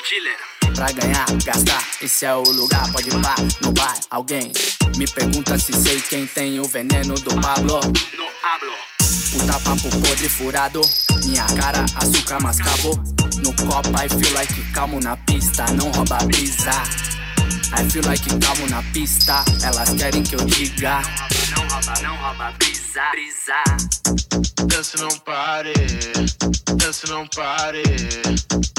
[0.09, 0.75] Dealer.
[0.75, 2.91] Pra ganhar, gastar, esse é o lugar.
[2.91, 4.51] Pode ir pá, no bar, alguém
[4.97, 7.79] me pergunta se sei quem tem o veneno do Pablo.
[8.17, 8.94] No hablo.
[9.45, 10.81] Puta papo podre furado,
[11.23, 12.95] minha cara açúcar mascavo.
[13.43, 16.71] No copo I feel like calmo na pista, não rouba brisa.
[17.77, 20.99] I feel like calmo na pista, elas querem que eu diga.
[21.55, 23.63] Não rouba, não rouba, brisa, brisa.
[24.65, 25.73] Dança não pare,
[26.77, 27.83] dança não pare,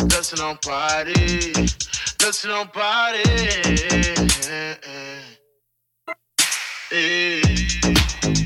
[0.08, 1.52] dança não pare,
[2.18, 3.22] dança não pare.
[6.90, 8.45] Ei.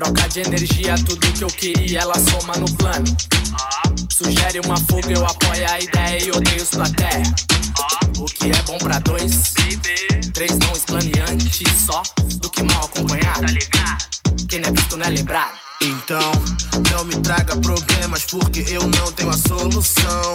[0.00, 3.04] Troca de energia, tudo que eu queria, ela soma no plano.
[4.10, 7.22] Sugere uma fuga, eu apoio a ideia e odeio os plateia.
[8.16, 9.52] O que é bom pra dois,
[10.32, 12.02] três não esplaneante só
[12.36, 13.44] do que mal acompanhado.
[14.48, 15.59] Quem não é visto não é lembrado.
[15.82, 16.32] Então,
[16.92, 20.34] não me traga problemas porque eu não tenho a solução.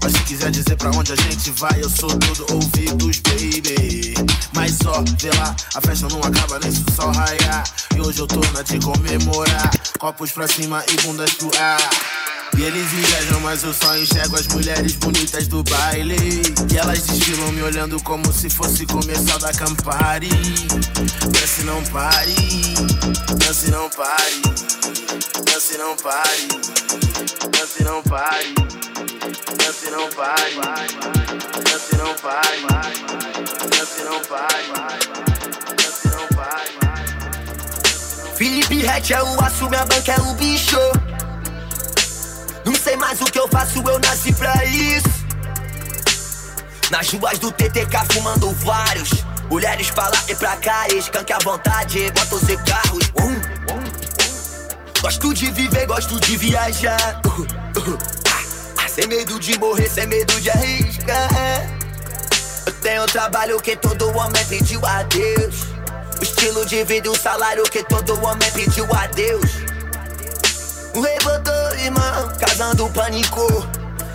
[0.00, 4.14] Mas se quiser dizer pra onde a gente vai, eu sou todo ouvidos, baby.
[4.54, 7.64] Mas ó, vê lá, a festa não acaba nem se o sol raiar.
[7.96, 9.70] E hoje eu tô na de comemorar.
[9.98, 12.33] Copos pra cima e bundas pro ar.
[12.56, 16.16] E eles invejam, mas eu só enxergo as mulheres bonitas do baile.
[16.70, 20.28] E elas desfilam me olhando como se fosse começar da Campari.
[20.28, 22.34] Dance não pare,
[23.38, 24.42] dance não pare,
[25.44, 26.48] dance não pare,
[27.50, 28.54] dance não pare,
[29.58, 30.54] dance não pare,
[31.68, 32.60] dance não pare,
[33.74, 34.64] dance não pare.
[38.36, 40.78] Felipe Rett é o aço, minha banca é o bicho.
[42.64, 45.24] Não sei mais o que eu faço, eu nasci pra isso.
[46.90, 49.10] Nas ruas do TTK fumando vários.
[49.50, 53.12] Mulheres pra lá e pra cá, escanque à vontade, motos e carros.
[53.20, 53.54] Um.
[55.02, 57.20] Gosto de viver, gosto de viajar.
[57.26, 57.98] Uh, uh,
[58.78, 61.28] ah, sem medo de morrer, sem medo de arriscar.
[62.64, 65.66] Eu tenho trabalho que todo homem pediu a Deus.
[66.18, 69.73] O estilo de vida e o salário que todo homem pediu a Deus.
[70.94, 73.44] Levantou, irmão, casando pânico.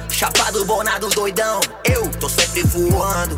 [0.10, 3.38] Chapado, bonado, doidão, eu tô sempre voando.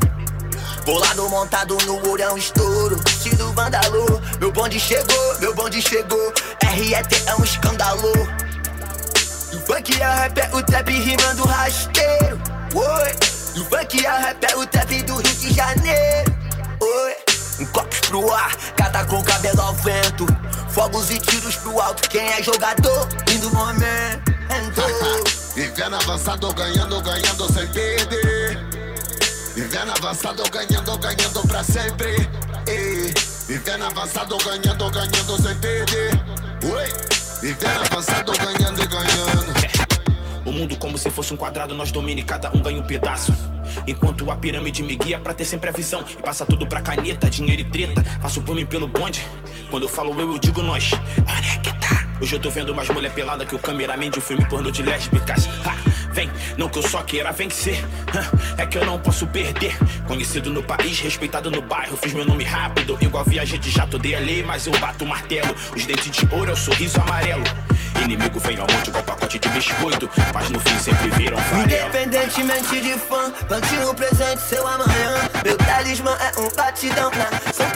[0.86, 4.22] Bolado montado no orão, estouro, estilo vandalô.
[4.39, 6.34] Meu bonde chegou, meu bonde chegou.
[6.63, 8.11] RET é um escândalo.
[9.51, 12.39] E o funk é o rap, é o trap rimando rasteiro.
[12.76, 13.15] Oi.
[13.55, 16.36] E o funk é o rap, é o trap do Rio de Janeiro.
[16.80, 17.15] Oi.
[17.59, 20.26] Um copos pro ar, cada com cabelo ao vento.
[20.74, 23.07] Fogos e tiros pro alto, quem é jogador?
[23.30, 24.32] Indo momento.
[25.53, 28.57] Vivendo avançado, ganhando, ganhando sem perder.
[29.53, 32.30] Vivendo avançado, ganhando, ganhando pra sempre.
[32.67, 33.13] Ei.
[33.47, 36.11] Vivendo avançado, ganhando, ganhando sem perder.
[36.63, 36.88] Oi.
[37.41, 39.51] Vivendo avançado, ganhando e ganhando.
[40.43, 43.32] O mundo como se fosse um quadrado, nós domina e cada um ganha um pedaço.
[43.88, 47.30] Enquanto a pirâmide me guia pra ter sempre a visão E passa tudo pra caneta,
[47.30, 49.26] dinheiro e treta Faço por mim pelo bonde
[49.72, 50.91] Quando eu falo eu, eu digo nós.
[50.93, 52.05] Onde é que tá?
[52.19, 54.84] Hoje eu tô vendo mais mulher pelada que o cameraman de um filme pornô de
[54.84, 55.47] lésbicas.
[55.65, 55.76] Ha,
[56.11, 57.82] Vem, não que eu só queira vencer.
[58.13, 59.74] Ha, É que eu não posso perder.
[60.05, 64.19] Conhecido no país, respeitado no bairro Fiz meu nome rápido, igual viajante já dei a
[64.19, 65.55] lei Mas eu bato o martelo.
[65.74, 67.43] Os dentes de ouro é o sorriso amarelo.
[68.03, 70.09] Inimigo vem ao monte igual pacote de biscoito.
[70.34, 71.88] Mas no fim sempre viram farelo.
[71.88, 75.30] Independentemente de fã, plante um presente seu amanhã.
[75.45, 77.30] Meu talismã é um batidão, né?
[77.53, 77.69] São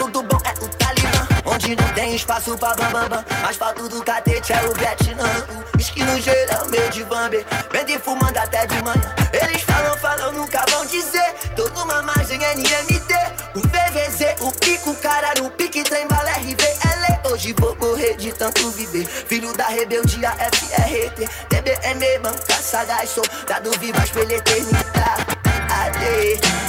[1.74, 3.24] Não tem espaço pra bambambam.
[3.48, 5.24] Asfalto do catete é o Vietnã.
[5.74, 7.44] O no geral, meu de bambe.
[7.72, 9.14] Vende fumando até de manhã.
[9.32, 11.34] Eles falam, falam, nunca vão dizer.
[11.56, 13.14] Tô numa margem NMD.
[13.54, 17.32] O VVZ, o pico, cara no pique, trem bala RVL.
[17.32, 19.06] Hoje vou morrer de tanto viver.
[19.06, 21.28] Filho da rebeldia FRT.
[21.48, 24.86] TBM, banca sagaz, soldado vivas pela eternidade.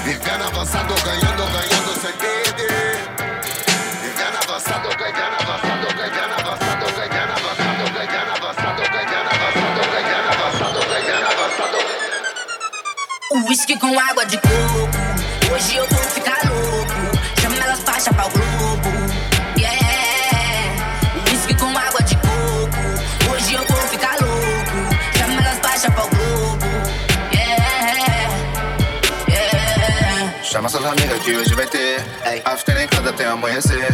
[0.04, 2.67] Vivendo avançado, ganhando, ganhando sem.
[13.48, 15.54] Whisky com água de coco.
[15.54, 17.18] Hoje eu vou ficar louco.
[17.42, 18.90] Chama elas pra chapar o globo.
[19.58, 21.24] Yeah.
[21.30, 23.32] Whisky com água de coco.
[23.32, 24.94] Hoje eu vou ficar louco.
[25.18, 26.66] Chama elas pra chapar o globo.
[27.34, 28.34] Yeah.
[29.30, 30.44] Yeah.
[30.44, 32.04] Chama suas amigas que hoje vai ter
[32.44, 33.88] After em casa até amanhecer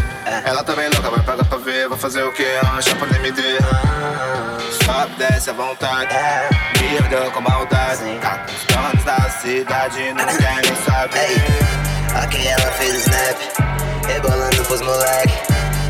[0.45, 2.45] Ela tá bem louca, vai pagar pra ver Vai fazer o que?
[2.63, 3.41] Uma chapa de MD
[4.83, 6.13] Sobe, desce à vontade
[6.79, 8.45] Me olhou com maldade Tá
[9.43, 13.37] cidade Não quer nem saber Ok, ela fez o snap,
[14.07, 15.33] rebolando pros moleque.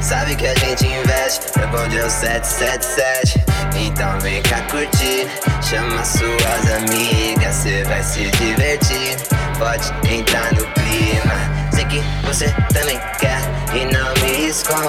[0.01, 3.43] Sabe que a gente investe, é o 777.
[3.75, 5.27] Então vem cá curtir,
[5.61, 9.17] chama suas amigas, cê vai se divertir.
[9.59, 11.35] Pode entrar no clima,
[11.73, 13.41] sei que você também quer
[13.75, 14.81] e não me esconde.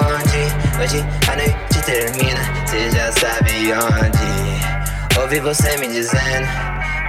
[0.81, 5.19] Hoje a noite termina, cê já sabe onde.
[5.19, 6.47] Ouvi você me dizendo,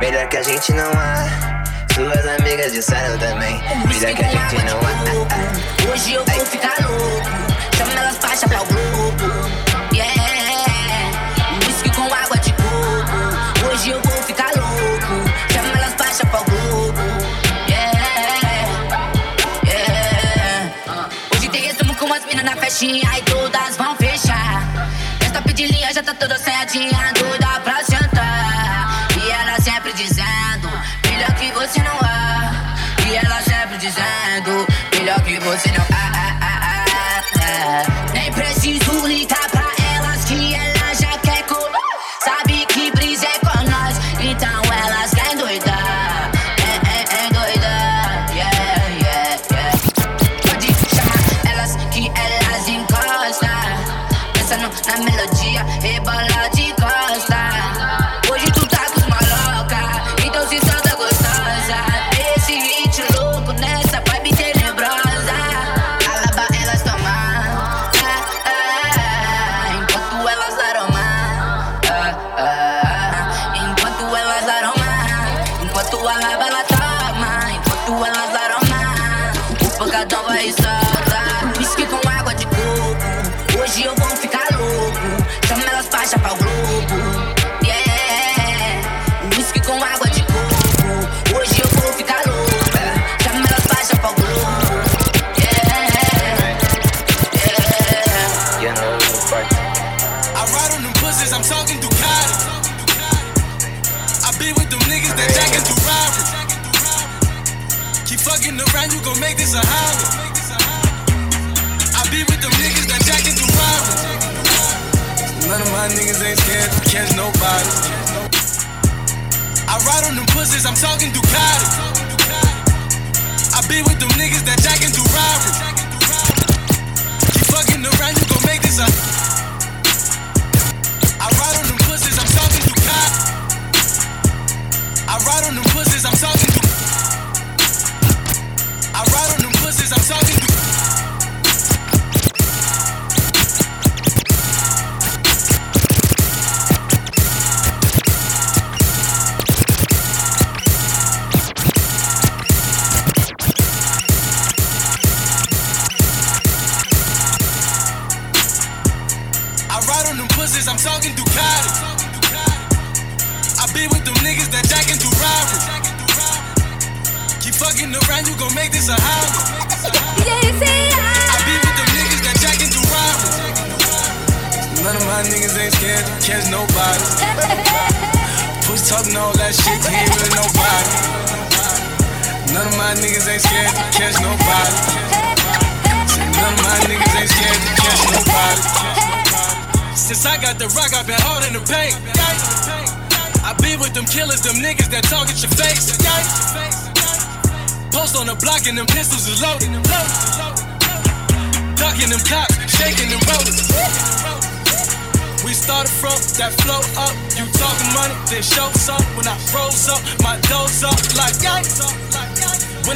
[0.01, 1.65] melhor que a gente não há.
[1.95, 5.91] Suas amigas disseram também, melhor que a gente não há.
[5.91, 7.31] Hoje eu vou ficar louco.
[7.77, 9.49] Chama elas pra chapar o globo.
[9.95, 10.13] Yeah.
[11.67, 13.71] Whisky com água de coco.
[13.73, 15.31] Hoje eu vou ficar louco.
[15.53, 17.01] Chama elas pra chapar o globo.
[17.69, 18.69] Yeah.
[19.65, 20.71] Yeah.
[21.35, 24.63] Hoje tem resumo com as minas na festinha e todas vão fechar.
[25.25, 27.76] Esta pedidinha já tá toda ensaiadinha, doida pra
[33.97, 36.13] dizendo, melhor que você não há.
[36.15, 38.06] ah, ah, ah, ah.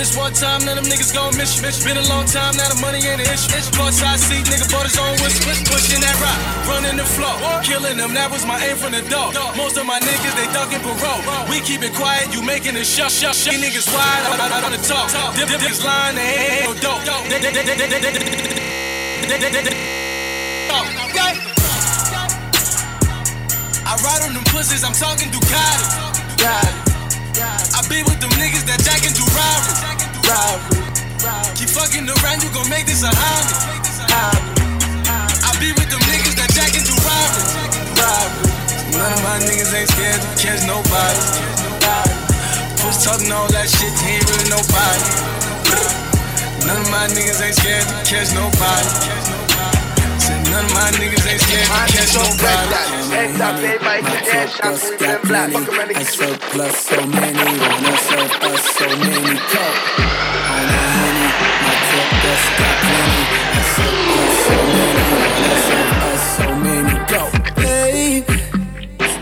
[0.01, 1.69] It's one time, now them niggas gon' miss you.
[1.85, 3.53] Been a long time, now the money ain't an issue.
[3.77, 5.45] Courtside seat, nigga bought his own whistle.
[5.69, 7.37] Pushing that rock, running the floor.
[7.61, 9.29] Killing them, that was my aim from the door.
[9.61, 11.21] Most of my niggas, they ducking parole.
[11.53, 13.53] We keep it quiet, you making it shut, shut, shut.
[13.53, 15.13] These niggas wide, I, I, I wanna talk.
[15.37, 17.05] Dip, dip, niggas lying, they ain't, no dope.
[23.85, 26.09] I ride on them pussies, I'm talking Ducati.
[27.77, 29.90] I be with them niggas that jack and do robbery.
[30.31, 33.51] Keep fucking around, you gon' make this a hobby.
[35.43, 38.55] I be with them niggas that jack and do robbery.
[38.95, 41.23] None of my niggas ain't scared to catch nobody.
[42.79, 45.03] Push talking all that shit, he ain't really nobody.
[46.63, 49.40] None of my niggas ain't scared to catch nobody.
[50.61, 52.13] None of my niggas ain't scared to catch
[54.99, 55.57] got plenty,
[55.97, 59.75] I surplus so many, wanna serve us so many cup.
[60.53, 61.29] On a honey,
[61.65, 63.25] my cup us got plenty,
[63.57, 65.05] I surplus so many,
[65.41, 67.23] wanna serve us so many go.
[67.57, 68.29] Babe,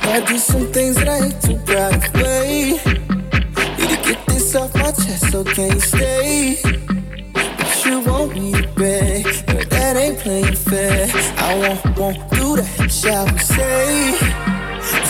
[0.03, 2.03] I do some things that I hate to of.
[2.15, 2.83] Wait,
[3.79, 6.59] need to get this off my chest, so can you stay?
[7.33, 9.18] But you want me to beg, but that ain't
[10.19, 11.09] playing fair.
[11.39, 14.15] I won't, won't do that, shall we say?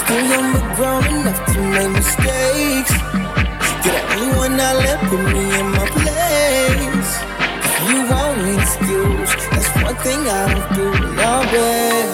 [0.01, 2.93] Still young but grown enough to make mistakes.
[3.85, 7.11] You're the only one that let put me in my place.
[7.69, 10.87] If you want an excuse, that's one thing I don't do.
[11.17, 12.11] No, babe.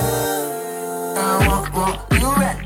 [1.17, 2.64] I want, want you back.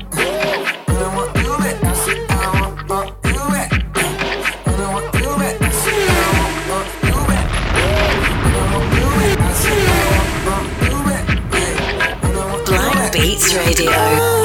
[13.59, 14.38] Radio.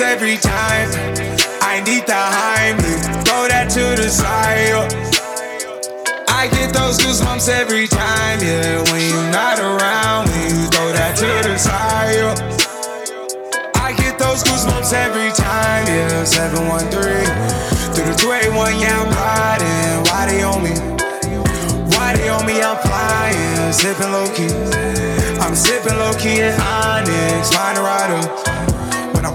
[0.00, 0.88] Every time.
[1.60, 4.88] I need the Heimlich, throw that to the side.
[6.28, 8.80] I get those goosebumps every time, yeah.
[8.90, 12.38] When you're not around, when you throw that to the side.
[13.76, 16.24] I get those goosebumps every time, yeah.
[16.24, 17.60] 713
[17.92, 20.00] through the 281, yeah, I'm riding.
[20.08, 20.74] Why they on me?
[21.92, 22.62] Why they on me?
[22.62, 24.48] I'm flying, sipping low key.
[25.40, 28.79] I'm sipping low key in Onyx, find a rider.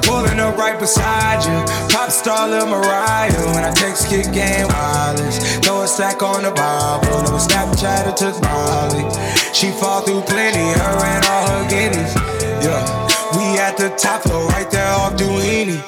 [0.05, 1.57] Pulling up right beside you,
[1.89, 3.33] pop star Lil Mariah.
[3.55, 7.25] When I text kick game wireless, throw a stack on the Bible.
[7.25, 9.01] Never Snapchat or took Molly.
[9.51, 12.13] She fall through plenty, her and all her guineas.
[12.61, 12.85] Yeah,
[13.33, 15.81] we at the top floor, right there off Duini.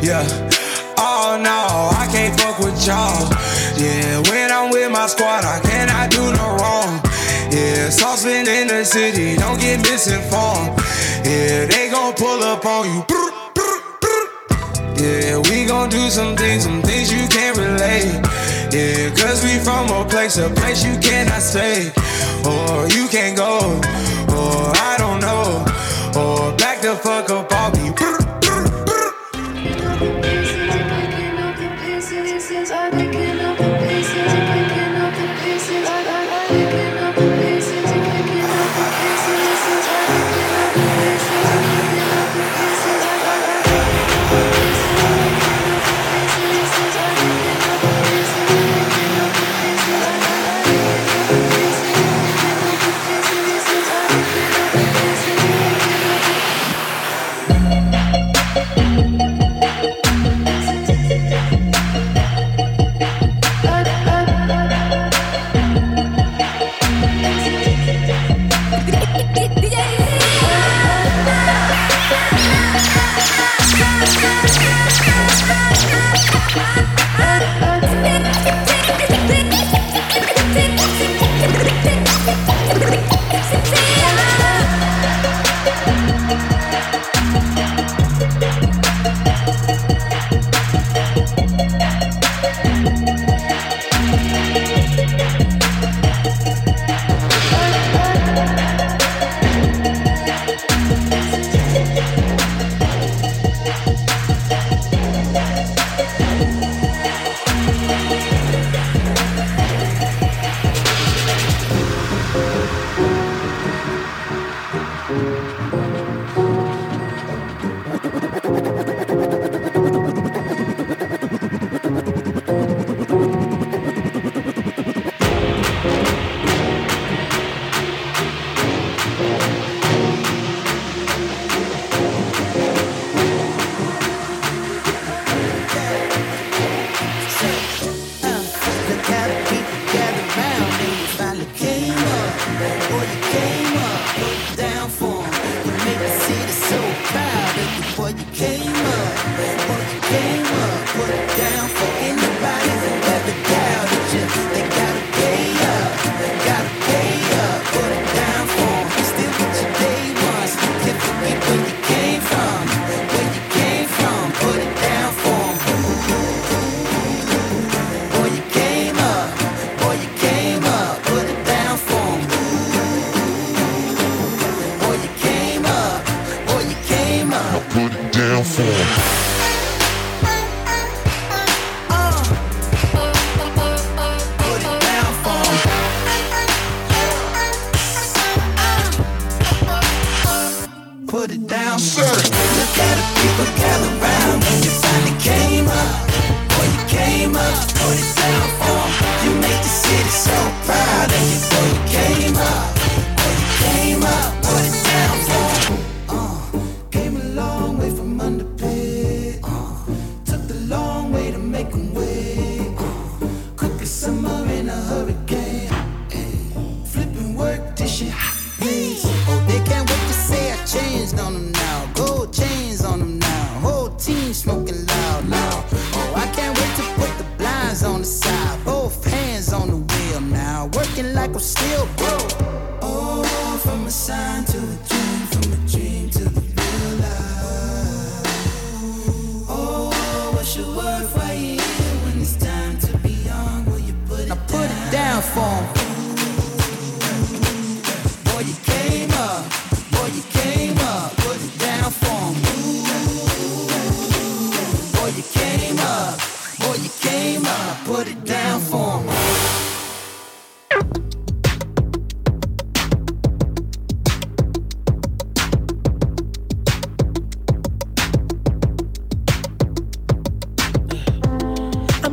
[0.00, 0.22] Yeah.
[0.96, 3.26] Oh no, I can't fuck with y'all.
[3.74, 7.00] Yeah, when I'm with my squad, I cannot do no wrong.
[7.50, 10.78] Yeah, saucepan in the city, don't get misinformed.
[11.26, 13.43] Yeah, they gon' pull up on you.
[15.04, 18.24] Yeah, we gon' do some things, some things you can't relate.
[18.72, 21.92] Yeah, cause we from a place, a place you cannot stay.
[22.42, 23.58] Or you can't go,
[24.32, 25.60] or I don't know.
[26.18, 28.23] Or back the fuck up off me.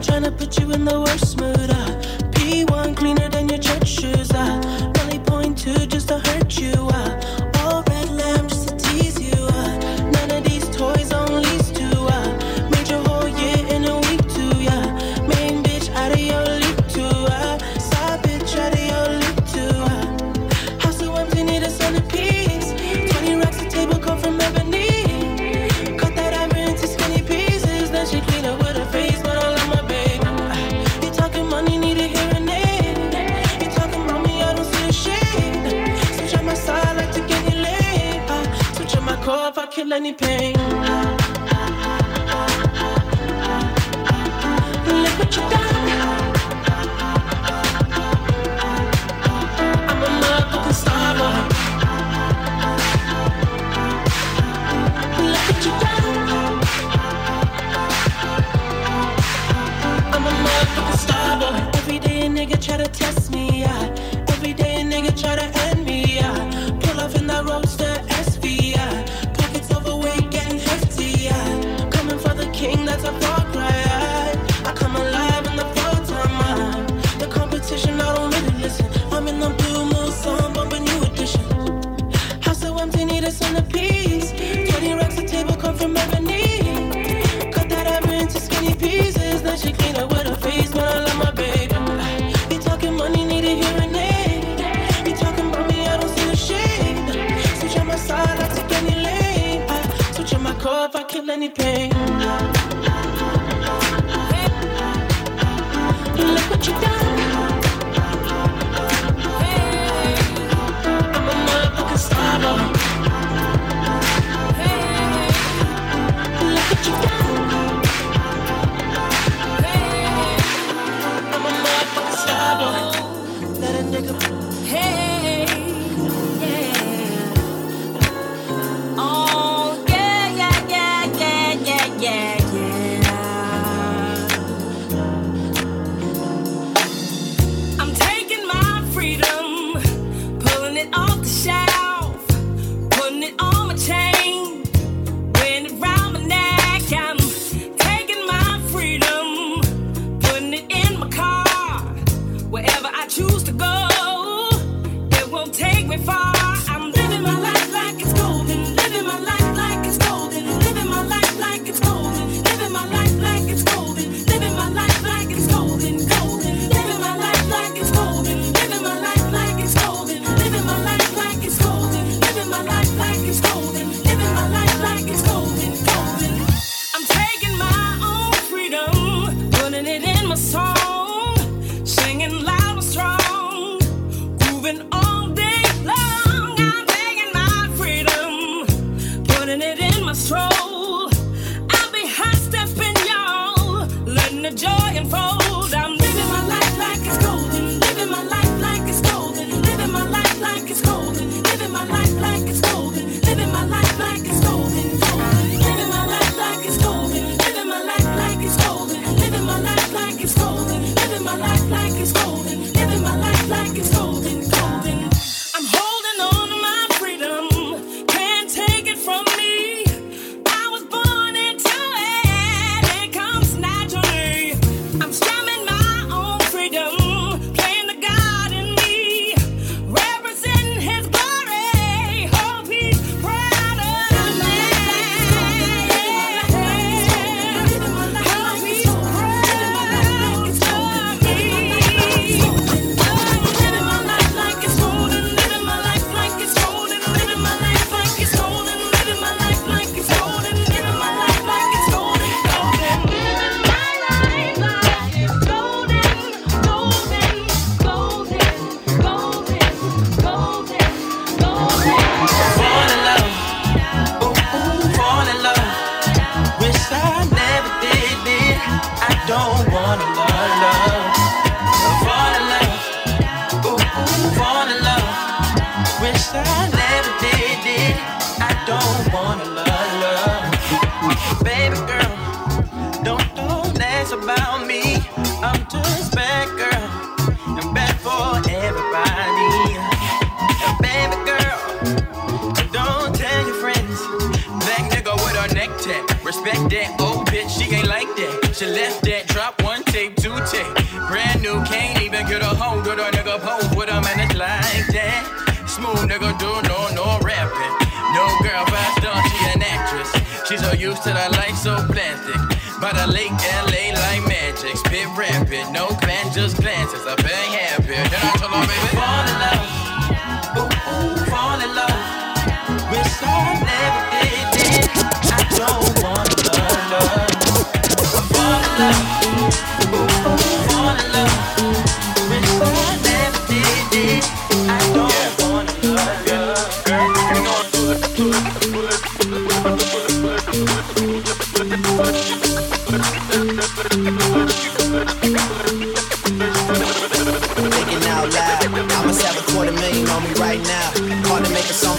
[0.02, 1.70] I'm tryna put you in the worst mood.
[1.70, 2.21] Uh.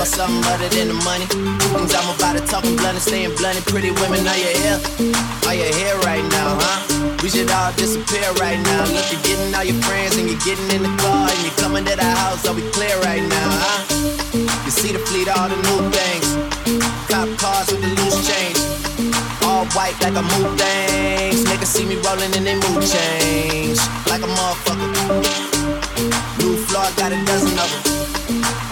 [0.02, 1.26] about something other than the money.
[1.70, 3.54] Things I'm about to talk blunt and staying blunt.
[3.54, 4.78] And pretty women, are you here?
[5.46, 6.78] Are you here right now, huh?
[7.22, 8.82] We should all disappear right now.
[8.90, 11.84] Look, you're getting all your friends and you're getting in the car and you're coming
[11.86, 12.42] to the house.
[12.48, 13.78] Are we clear right now, huh?
[14.66, 16.26] You see the fleet, all the new things.
[17.06, 18.58] Cop cars with the loose change.
[19.46, 21.46] All white like a mood things.
[21.46, 23.78] Niggas see me rolling and they mood change.
[24.10, 24.90] Like a motherfucker.
[26.42, 28.11] New floor, got a dozen of them.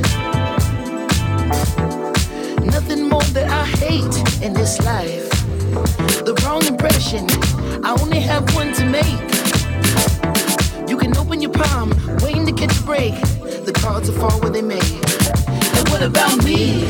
[2.65, 5.29] Nothing more that I hate in this life.
[6.25, 7.25] The wrong impression.
[7.83, 9.29] I only have one to make.
[10.89, 11.89] You can open your palm,
[12.21, 13.13] waiting to catch a break.
[13.65, 14.87] The cards will fall where they may.
[15.77, 16.85] And what about me?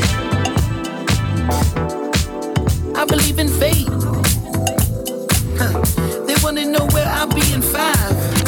[2.94, 3.88] I believe in fate.
[5.58, 5.72] Huh.
[6.26, 8.41] They wanna know where I'll be in five.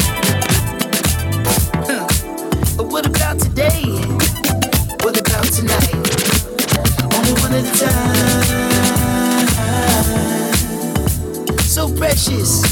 [11.63, 12.65] So precious.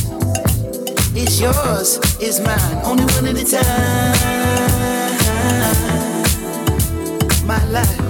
[1.14, 2.80] It's yours, it's mine.
[2.84, 4.16] Only one at a time.
[7.46, 8.00] My life,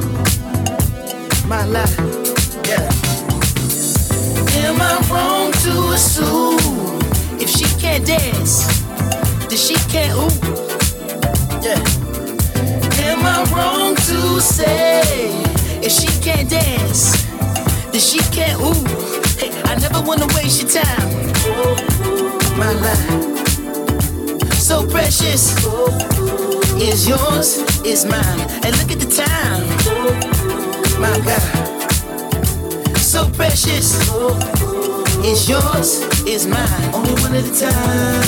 [1.47, 1.99] my life,
[2.67, 2.89] yeah.
[4.65, 6.99] Am I wrong to assume
[7.39, 8.65] if she can't dance,
[9.47, 10.17] then she can't?
[11.63, 11.83] Yeah.
[13.05, 15.52] Am I wrong to say
[15.85, 17.25] if she can't dance,
[17.91, 18.85] then she can't ooh?
[19.39, 21.09] Hey, I never wanna waste your time.
[22.57, 23.47] My life,
[24.55, 25.53] so precious.
[26.81, 28.41] Is yours, is mine.
[28.65, 29.67] And look at the time.
[31.01, 31.43] My God,
[32.99, 33.95] so precious.
[35.25, 36.95] Is yours, is mine.
[36.95, 38.23] Only one at a time.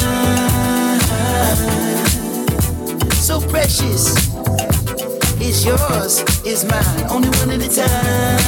[3.12, 4.24] So precious.
[5.45, 7.05] Is yours, is mine.
[7.11, 8.40] Only one at a time.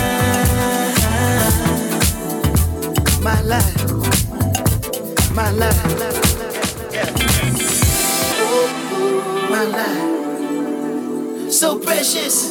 [3.23, 3.85] My life,
[5.35, 5.85] my life.
[9.51, 12.51] My life, so precious.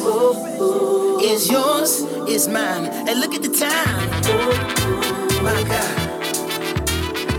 [1.22, 2.86] Is yours, is mine.
[3.08, 4.10] And look at the time.
[5.42, 6.22] My God,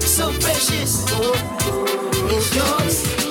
[0.01, 1.05] so precious.
[2.35, 3.26] Is yours,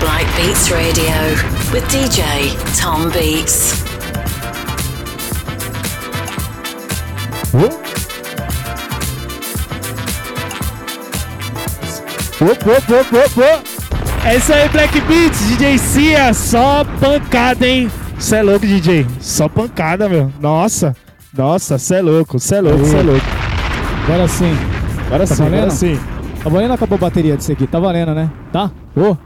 [0.00, 1.14] Black Beats Radio
[1.72, 3.84] with DJ Tom Beats.
[12.40, 13.62] Opa, opa, opa, opa.
[14.28, 17.90] É isso aí, Black Beats, DJ Cia, só pancada, hein?
[18.18, 19.06] Cê é louco, DJ.
[19.20, 20.30] Só pancada, meu.
[20.40, 20.94] Nossa,
[21.36, 23.26] nossa, cê é louco, cê é louco, cê é louco.
[24.04, 24.56] Agora sim.
[25.06, 25.56] Agora tá sim, valendo?
[25.56, 26.00] agora sim.
[26.42, 27.66] Tá valendo ou acabou a bateria disso aqui?
[27.66, 28.30] Tá valendo, né?
[28.52, 28.70] Tá?
[28.96, 29.16] Ô.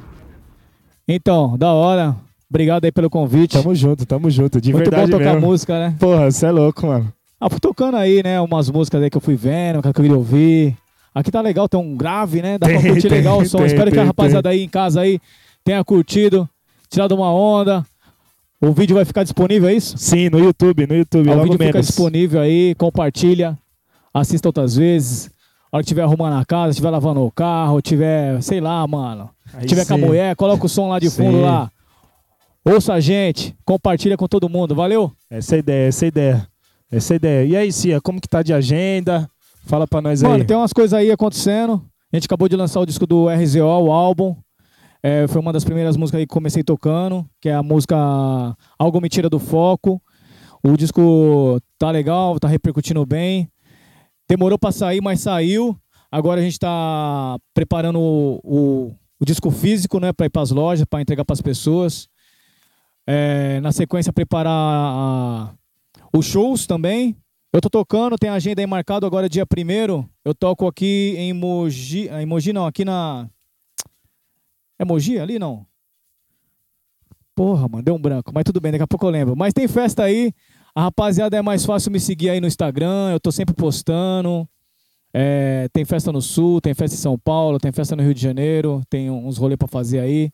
[1.15, 2.15] Então, da hora.
[2.49, 3.53] Obrigado aí pelo convite.
[3.61, 4.61] Tamo junto, tamo junto.
[4.61, 5.49] De Muito verdade bom tocar mesmo.
[5.49, 5.97] música, né?
[5.99, 7.13] Porra, você é louco, mano.
[7.41, 8.41] Ah, fui tocando aí, né?
[8.41, 10.77] Umas músicas aí que eu fui vendo, que eu queria ouvir.
[11.15, 12.59] Aqui tá legal, tem um grave, né?
[12.59, 13.59] Dá pra Tem, curtir tem, legal o som.
[13.59, 15.19] tem, Espero que a tem, rapaziada aí em casa aí
[15.65, 16.49] tenha curtido,
[16.89, 17.85] tirado uma onda.
[18.61, 19.97] O vídeo vai ficar disponível, é isso?
[19.99, 21.87] Sim, no YouTube, no YouTube, o logo vídeo fica menos.
[21.87, 23.57] disponível aí, compartilha,
[24.13, 25.31] assista outras vezes.
[25.73, 29.31] A hora que estiver arrumando a casa, estiver lavando o carro, tiver, sei lá, mano.
[29.55, 30.05] Aí tiver com a sim.
[30.05, 31.43] mulher, coloca o som lá de fundo Sim.
[31.43, 31.71] lá.
[32.65, 35.11] Ouça a gente, compartilha com todo mundo, valeu?
[35.31, 36.49] Essa é a ideia, essa é a ideia.
[36.93, 37.45] Essa é a ideia.
[37.47, 39.29] E aí, Cia, como que tá de agenda?
[39.65, 40.45] Fala pra nós Mano, aí.
[40.45, 41.83] tem umas coisas aí acontecendo.
[42.13, 44.37] A gente acabou de lançar o disco do RZO, o álbum.
[45.03, 47.97] É, foi uma das primeiras músicas aí que comecei tocando, que é a música
[48.79, 50.03] Algo Me Tira do Foco.
[50.63, 53.49] O disco tá legal, tá repercutindo bem.
[54.29, 55.77] Demorou pra sair, mas saiu.
[56.13, 60.85] Agora a gente tá preparando o, o, o disco físico, né, pra ir pras lojas,
[60.85, 62.09] pra entregar pras pessoas.
[63.07, 65.55] É, na sequência, preparar a-
[66.17, 67.17] os shows também.
[67.53, 72.09] Eu tô tocando, tem agenda aí marcado agora dia 1 Eu toco aqui em Mogi.
[72.09, 73.29] ah, Em Mogi não, aqui na.
[74.79, 75.67] É Mogi ali não?
[77.35, 78.31] Porra, mano, deu um branco.
[78.35, 79.35] Mas tudo bem, daqui a pouco eu lembro.
[79.37, 80.33] Mas tem festa aí.
[80.75, 83.11] A rapaziada é mais fácil me seguir aí no Instagram.
[83.13, 84.49] Eu tô sempre postando.
[85.13, 88.21] É, tem festa no Sul, tem festa em São Paulo, tem festa no Rio de
[88.23, 88.81] Janeiro.
[88.89, 90.31] Tem uns rolês pra fazer aí.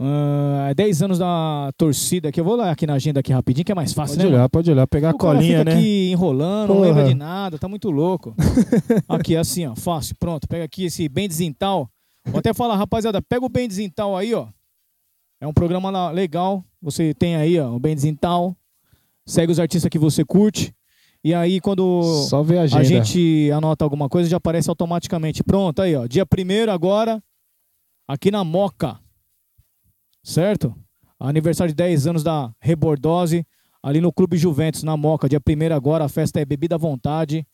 [0.00, 2.40] Ah, É 10 anos da torcida aqui.
[2.40, 4.34] Eu vou lá aqui na agenda aqui rapidinho, que é mais fácil, Pode né?
[4.34, 5.76] olhar, pode olhar, pegar a O cara colinha, fica né?
[5.78, 6.88] aqui enrolando, não Porra.
[6.88, 8.34] lembra de nada, tá muito louco.
[9.08, 10.48] aqui, assim, ó, fácil, pronto.
[10.48, 11.88] Pega aqui esse bem desintal.
[12.24, 14.46] Vou até falar, rapaziada, pega o bem desintal aí, ó.
[15.40, 16.64] É um programa legal.
[16.80, 18.56] Você tem aí, ó, o bem desintal.
[19.26, 20.74] Segue os artistas que você curte.
[21.24, 22.00] E aí, quando
[22.32, 22.84] a agenda.
[22.84, 25.44] gente anota alguma coisa, já aparece automaticamente.
[25.44, 26.06] Pronto, aí, ó.
[26.06, 27.22] Dia 1 agora,
[28.08, 28.98] aqui na Moca.
[30.22, 30.74] Certo?
[31.20, 33.46] Aniversário de 10 anos da Rebordose,
[33.80, 35.28] ali no Clube Juventus, na Moca.
[35.28, 37.46] Dia 1 agora, a festa é bebida à vontade.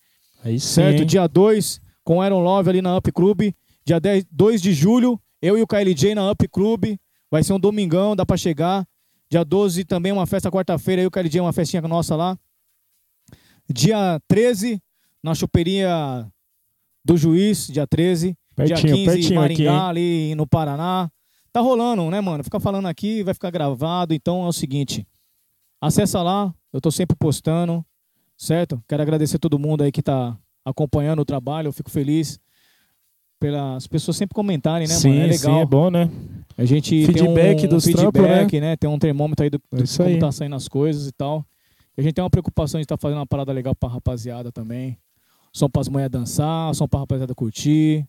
[0.43, 1.05] Aí sim, certo?
[1.05, 3.53] Dia 2, com Aaron Love ali na Up Club.
[3.85, 6.97] Dia 10, 2 de julho, eu e o KLJ na Up Club.
[7.31, 8.87] Vai ser um domingão, dá pra chegar.
[9.31, 12.39] Dia 12 também uma festa quarta-feira, eu e o KLJ, uma festinha nossa lá.
[13.71, 14.81] Dia 13,
[15.23, 16.27] na choperia
[17.05, 18.37] do Juiz, dia 13.
[18.55, 21.11] Pertinho, dia 15, pertinho Maringá, aqui, ali no Paraná.
[21.53, 22.43] Tá rolando, né, mano?
[22.43, 24.13] Fica falando aqui, vai ficar gravado.
[24.15, 25.07] Então é o seguinte,
[25.81, 27.85] acessa lá, eu tô sempre postando,
[28.37, 28.83] certo?
[28.89, 32.39] Quero agradecer todo mundo aí que tá acompanhando o trabalho, eu fico feliz
[33.41, 35.21] pelas pessoas sempre comentarem, né, sim, mano?
[35.21, 35.55] É legal.
[35.55, 36.11] sim, é bom, né?
[36.57, 38.77] A gente Feedback tem um dos feedback, trampos, né?
[38.77, 40.19] Tem um termômetro aí do, do É como aí.
[40.19, 41.47] tá saindo as coisas e tal.
[41.99, 44.97] A gente tem uma preocupação de estar fazendo uma parada legal pra rapaziada também.
[45.53, 48.07] Som pras mulheres dançar, som pra rapaziada curtir,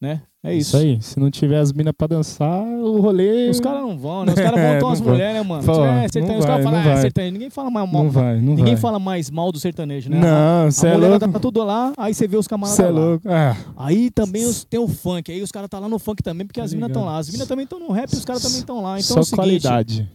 [0.00, 0.22] né?
[0.42, 0.76] É isso.
[0.76, 1.00] aí.
[1.02, 3.48] Se não tiver as minas pra dançar, o rolê.
[3.48, 4.32] Os caras não vão, né?
[4.34, 5.14] Os caras vão É, tão as não vão.
[5.14, 5.62] mulheres, né, mano?
[5.62, 7.32] Fala, não sertanejo, os caras falam, ah, é sertanejo.
[7.32, 8.04] Ninguém fala mais mal.
[8.04, 8.76] Não vai, não Ninguém vai.
[8.76, 10.20] fala mais mal do sertanejo, né?
[10.20, 11.32] Não, a, cê é a louco.
[11.32, 13.00] tá tudo lá, aí você vê os camaradas Cê é lá.
[13.00, 13.26] louco.
[13.28, 13.56] Ah.
[13.78, 16.60] Aí também os- tem o funk, aí os caras tá lá no funk também, porque
[16.60, 17.16] as minas estão lá.
[17.16, 19.00] As minas também estão no rap e os caras também estão lá.
[19.00, 20.08] Então Só é o seguinte, qualidade.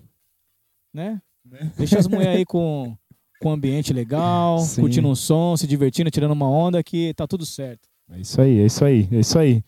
[0.94, 1.20] né?
[1.78, 2.96] Deixa as mulheres aí com,
[3.40, 4.82] com um ambiente legal, Sim.
[4.82, 7.88] curtindo um som, se divertindo, tirando uma onda, que tá tudo certo.
[8.12, 9.64] É isso aí, é isso aí, é isso aí.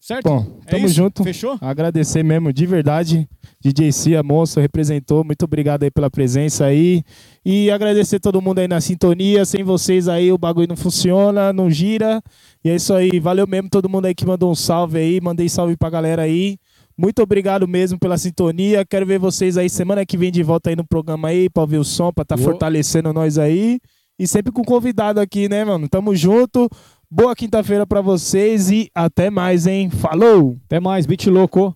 [0.00, 0.24] Certo?
[0.28, 0.94] Bom, É tamo isso?
[0.94, 1.24] junto.
[1.24, 1.58] Fechou?
[1.60, 3.28] Agradecer mesmo, de verdade.
[3.60, 5.24] DJ Cia, moço, representou.
[5.24, 7.02] Muito obrigado aí pela presença aí.
[7.44, 9.44] E agradecer todo mundo aí na sintonia.
[9.44, 12.22] Sem vocês aí o bagulho não funciona, não gira.
[12.64, 13.18] E é isso aí.
[13.18, 15.20] Valeu mesmo todo mundo aí que mandou um salve aí.
[15.20, 16.58] Mandei salve pra galera aí.
[16.98, 18.84] Muito obrigado mesmo pela sintonia.
[18.84, 21.78] Quero ver vocês aí semana que vem de volta aí no programa aí pra ouvir
[21.78, 22.50] o som, pra tá Boa.
[22.50, 23.78] fortalecendo nós aí.
[24.18, 25.88] E sempre com convidado aqui, né, mano?
[25.88, 26.68] Tamo junto.
[27.08, 29.88] Boa quinta-feira pra vocês e até mais, hein?
[29.90, 30.58] Falou!
[30.66, 31.72] Até mais, beat louco.